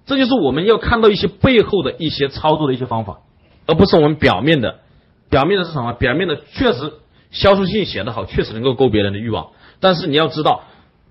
[0.06, 3.18] 这就是我们要看到一些背后的一些操作的一些方法，
[3.66, 4.80] 而不是我们表面的。
[5.28, 5.92] 表面的是什么？
[5.92, 6.94] 表面的确实
[7.30, 9.48] 销售信写得好，确实能够勾别人的欲望。
[9.80, 10.62] 但是你要知道，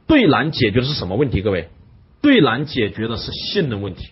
[0.08, 1.42] 最难解决的是什么问题？
[1.44, 1.70] 各位，
[2.24, 4.10] 最难解决的是信任问题。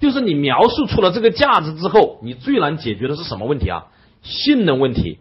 [0.00, 3.84] 就是你描述出了这个价值之后，你最难解决的是什么问题啊？
[4.22, 5.18] 信任问题。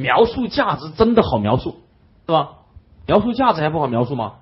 [0.00, 1.76] 描述价值真的好描述，
[2.26, 2.52] 是吧？
[3.06, 4.34] 描述价值还不好描述吗？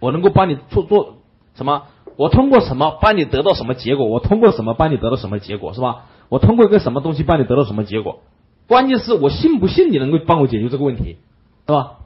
[0.00, 1.14] 我能够帮你做做
[1.54, 1.82] 什么？
[2.16, 4.06] 我通过什么帮你得到什么结果？
[4.06, 5.72] 我通过什么帮你得到什么结果？
[5.72, 6.06] 是吧？
[6.28, 8.20] 我通过一个什么东西帮你得到什么结果？
[8.66, 11.18] 关键是我信不信你能够帮我解决这个问题，
[11.66, 11.96] 是吧？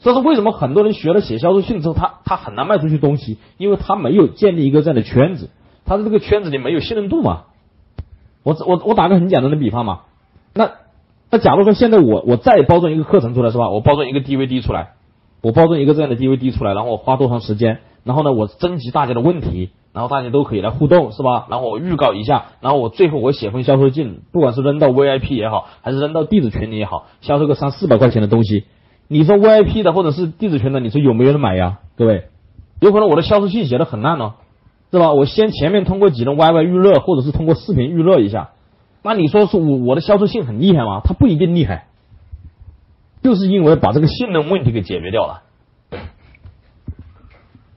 [0.00, 3.38] 所以说为什么很多人学了写销售信之后，他他很难卖出去东西？
[3.58, 5.50] 因为他没有建立一个这样的圈子，
[5.84, 7.44] 他的这个圈子里没有信任度嘛。
[8.42, 10.00] 我我我打个很简单的比方嘛，
[10.54, 10.70] 那。
[11.30, 13.68] 那假如说现在我我再包装一个课程出来是吧？
[13.70, 14.92] 我包装一个 DVD 出来，
[15.42, 17.80] 我包装一个这样的 DVD 出来，然后我花多长时间？
[18.04, 21.46] 然后呢，我征集大家的问题，然后大家都可以来互动是吧？
[21.50, 28.64] 然后我预告一下，然后我最后我写封销售信，不管是扔到 VIP 也好，还是扔到弟子群里也好，销售个三四百块钱的东西，
[29.08, 31.80] 你说 VIP 的或者是弟子群的，你说有没有人买呀？
[31.98, 32.28] 各位，
[32.80, 34.34] 有可能我的销售信写的很烂哦，
[34.90, 35.12] 是吧？
[35.12, 38.50] 我先前面通过几轮 YY 预热，或者是通过视频预热一下。
[39.08, 41.00] 那你说是我我的销售性很厉害吗？
[41.02, 41.88] 他不一定厉害，
[43.22, 45.44] 就是因为把这个信任问题给解决掉了。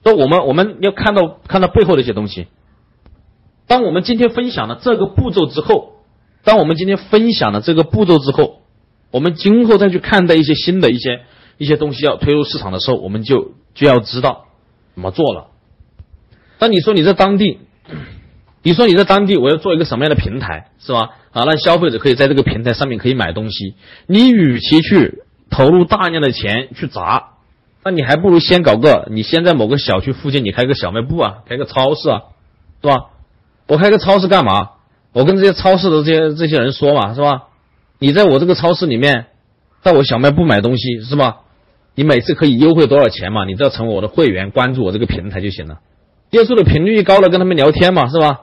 [0.04, 2.48] 那我们我们要看到看到背后的一些东西。
[3.66, 5.94] 当我们今天分享了这个步骤之后，
[6.44, 8.60] 当我们今天分享了这个步骤之后，
[9.12, 11.22] 我们今后再去看待一些新的一些
[11.58, 14.48] 一些东西要推入市场的时候，我们就就要知道
[14.96, 15.48] 怎么做了。
[16.60, 17.60] 那你说你在当地？
[18.64, 21.09] 你说你在当地，我要做一个什么样的平台，是吧？
[21.32, 23.76] 啊，让消费者可以在这个平台上面可以买东西。
[24.05, 27.30] 你与其去投入大量的钱去砸，
[27.84, 32.22] 那你还不如先搞个，你先在某个小区附近你开个小卖部啊，开个超市啊，
[32.82, 33.05] 是吧？
[33.68, 34.72] 我开个超市干嘛？
[35.14, 37.43] 我跟这些超市的这些这些人说嘛，是吧？
[37.97, 39.28] 你在我这个超市里面，
[39.82, 41.38] 在我小卖部买东西是吧？
[41.95, 43.45] 你每次可以优惠多少钱嘛？
[43.45, 45.80] 你只要成为我的会员，关注我这个平台就行了。
[46.30, 48.41] 接触的频率高了，跟他们聊天嘛，是吧？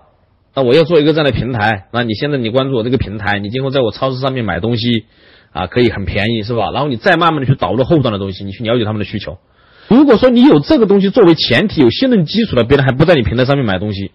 [0.59, 5.05] 那我要做一个这样的平台，那你现在你关注我这个平台，你今后在我超市上面买东西，
[5.53, 6.73] 啊，可以很便宜，是吧？
[6.73, 9.39] 然后你再慢慢的去导入后端的东西，你去了解他们的需求。
[9.87, 14.11] 如果说你有这个东西作为前提，有信任基础了，别人还不在你平台上面买东西，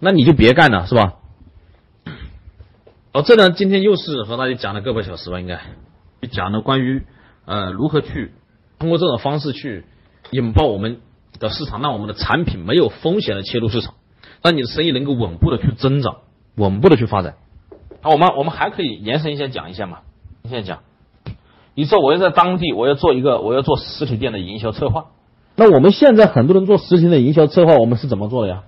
[0.00, 1.12] 那你就别干了，是吧？
[3.12, 5.60] 哦，这呢，今天又是和大家讲了个把小时吧，应该
[6.32, 7.04] 讲了关于
[7.44, 8.32] 呃如何去
[8.80, 9.84] 通过这种方式去
[10.32, 10.96] 引爆我们
[11.38, 13.94] 的市场，让我们的产品没有风险的切入市场，
[14.44, 16.16] 让你的生意能够稳步的去增长，
[16.54, 17.36] 稳步的去发展。
[18.02, 20.00] 那，我们我们还可以延伸一下讲一下嘛，
[20.42, 20.80] 现在讲，
[21.74, 25.06] 你说我要在当地我要做一个我要做实体店的营销策划，
[25.56, 28.64] 那我们现在很多人做实体的营销策划，我们是怎么做的呀？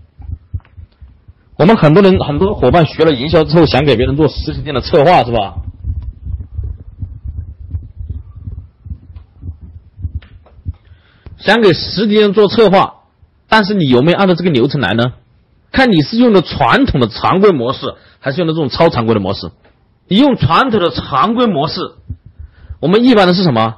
[1.58, 5.56] 我们很多人很多伙伴学了营销之后，想给别人做实体店的策划，是吧？
[11.36, 13.02] 想给实体店做策划，
[13.46, 15.12] 但是你有没有按照这个流程来呢？
[15.76, 19.50] 看你是用的传统的常规模式，还是用的这种超常规的模式？
[20.08, 21.80] 你用传统的常规模式，
[22.80, 23.76] 我们一般的是什么？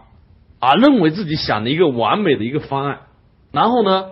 [0.60, 3.00] 啊，认为自己想的一个完美的一个方案，
[3.50, 4.04] 然后呢？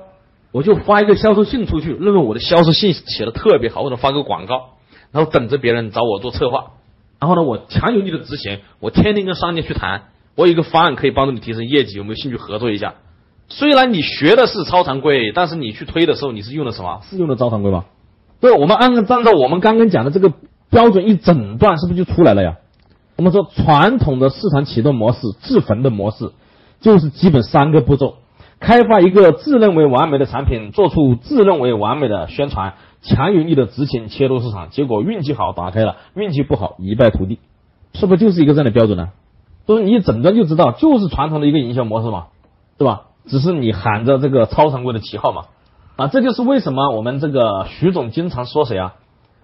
[0.51, 4.71] 我就发一个销售信出去，认为我的销售信写的特别好，或者发个广告，
[5.13, 6.73] 然后等着别人找我做策划，
[7.21, 12.95] 然后呢，我强有力的执行，我天天跟商家去谈，我有一个方案可以帮助你提升业绩，有没有兴趣合作一下？
[13.49, 17.01] 虽然你学的是超常规，但是你去推的时候，你是用的什么？
[17.09, 17.85] 是用的超常规吗？
[18.41, 20.33] 对，我们按按照我们刚刚讲的这个
[20.71, 22.57] 标准一诊断，是不是就出来了呀？
[23.17, 26.33] 我们说传统的市场启动模式、自焚的模式，
[26.81, 28.17] 就是基本三个步骤。
[28.59, 37.39] 开发一个自认为完美的产品，做出自认为完美的宣传，强有力的执行切入市场，结果运气好打开了，运气不好一败涂地，
[37.95, 39.11] 是不是就是一个这样的标准呢？
[39.67, 42.27] 所以你一诊断就知道，就是传统的一个营销模式嘛，
[42.79, 43.06] 对吧？
[43.27, 45.45] 只是你喊着这个超常规的旗号嘛，
[45.97, 48.95] 啊，这就是为什么我们这个徐总经常说谁啊？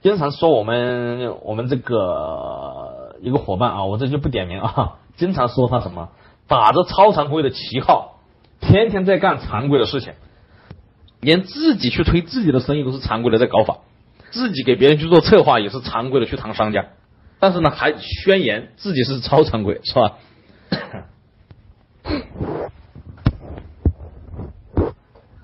[0.02, 6.08] 经常说我们我们这个一个伙伴啊，我这就不点名啊，经常说他什么
[6.48, 8.18] 打着超常规的旗号。
[8.60, 10.12] 天天在干常规的事情，
[11.20, 13.78] 连自己去推自己的生意都是常规的在搞法，
[14.30, 16.86] 自己给别人去做策划也是常规的去谈商家，
[17.40, 20.12] 但是呢还宣言自己是超常规，是吧？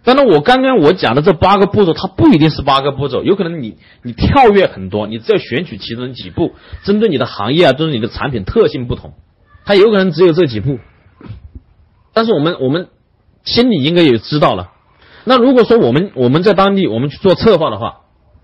[0.08, 6.54] 当然，我刚刚我讲的这八个步骤，它不一定是八个步骤，有可能你你跳跃很多，你只要选取其中几步，
[6.84, 9.12] 针对你的行业啊，针对你的产品特性不同，
[9.66, 10.78] 它有可能只有这几步，
[12.14, 12.88] 但是我们我们。
[13.44, 14.72] 心里应该也知道了。
[15.24, 18.00] 那如果说我们我们在当地我们去做策划的话，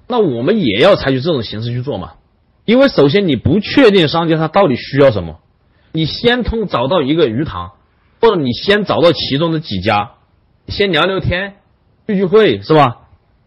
[0.08, 2.12] 那我们也要采取这种形式去做嘛？
[2.64, 5.40] 因为首先你不确定商家他到底需要什么，
[5.92, 7.72] 你先通找到一个鱼塘，
[8.18, 10.12] 或者你先找到其中的几家，
[10.68, 11.54] 先聊聊天，
[12.06, 13.02] 聚聚会是吧？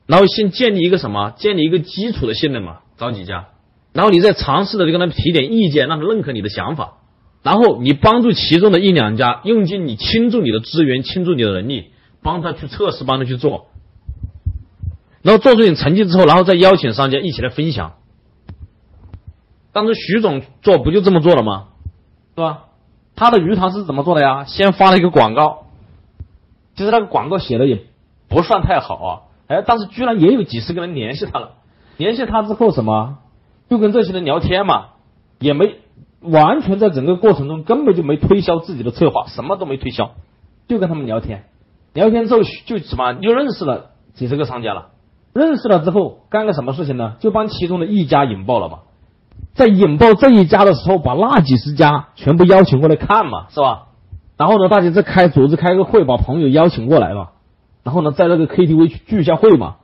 [0.06, 1.32] 然后先建立一个什么？
[1.32, 2.80] 建立一个基础的信任嘛？
[2.98, 3.48] 找几家，
[3.94, 6.94] 然后你再尝试的就跟他提点意见，让他认可你的想法。
[7.44, 11.92] 然后你帮助其中的一两家，用尽你倾注你的资源，倾注你的能力，
[12.22, 13.68] 帮他去测试，帮他去做，
[15.22, 17.94] 然后做出点成绩之后，然后再邀请商家一起来分享。
[19.72, 21.68] 当时徐总做不就这么做了吗？
[22.36, 22.64] 是吧？
[23.16, 24.46] 他的鱼塘是怎么做的呀？
[24.46, 25.67] 先发了一个广告，
[26.78, 27.84] 其实那个广告写的也
[28.30, 29.10] 不算太好啊，
[29.48, 31.56] 哎，但是居然也有几十个人联系他了。
[31.98, 33.18] 联系他之后什么？
[33.70, 34.86] 就跟这些人聊天嘛，
[35.40, 35.80] 也没。
[36.20, 40.14] 完全在整个过程中根本就没推销自己的策划，什么都没推销，
[40.68, 41.46] 就跟他们聊天，
[41.94, 44.88] 聊天之后就什么又认识了几十个商家了，
[45.32, 47.18] 认识了之后干个什么事情呢？
[47.20, 48.80] 就帮其中的一家引爆了嘛，
[49.54, 53.87] 在引爆这一家的时候，把那几十家全部邀请过来看嘛，是吧？
[54.38, 57.30] 然后呢，大家再开组织开个会，把朋友邀请过来嘛，
[57.84, 59.78] 然后呢，在那个 KTV 去聚一下会嘛，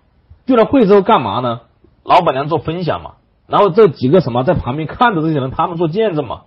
[0.45, 1.61] 聚了会之后干嘛呢？
[2.03, 3.13] 老板娘做分享嘛。
[3.47, 6.41] 然后这几个什么在旁边看着这些人，他们做见证嘛。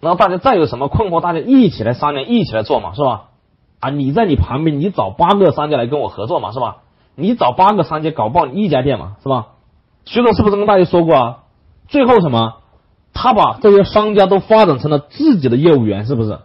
[0.00, 3.24] 然后大家再有什么困惑，大家一起来商量，一起来做嘛，是吧？
[3.80, 6.78] 啊，你在你旁边，你找八个商家来跟我合作嘛，是吧？
[7.14, 9.48] 你找八个商家搞爆你一家店嘛，是吧？
[10.06, 11.38] 徐总是不是跟大家说过啊？
[11.88, 12.54] 最后什么？
[13.12, 16.38] 他把这些商家都发展成了自己的业务员，是不是？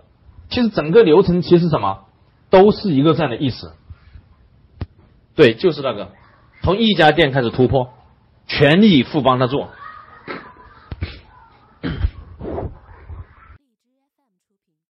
[0.49, 2.05] 其实整个流程其实什么？
[2.49, 3.73] 都是一个这样的意思。
[5.35, 6.11] 对就是那个。
[6.61, 7.89] 从一家店开始突破
[8.47, 9.69] 全力以赴帮他做。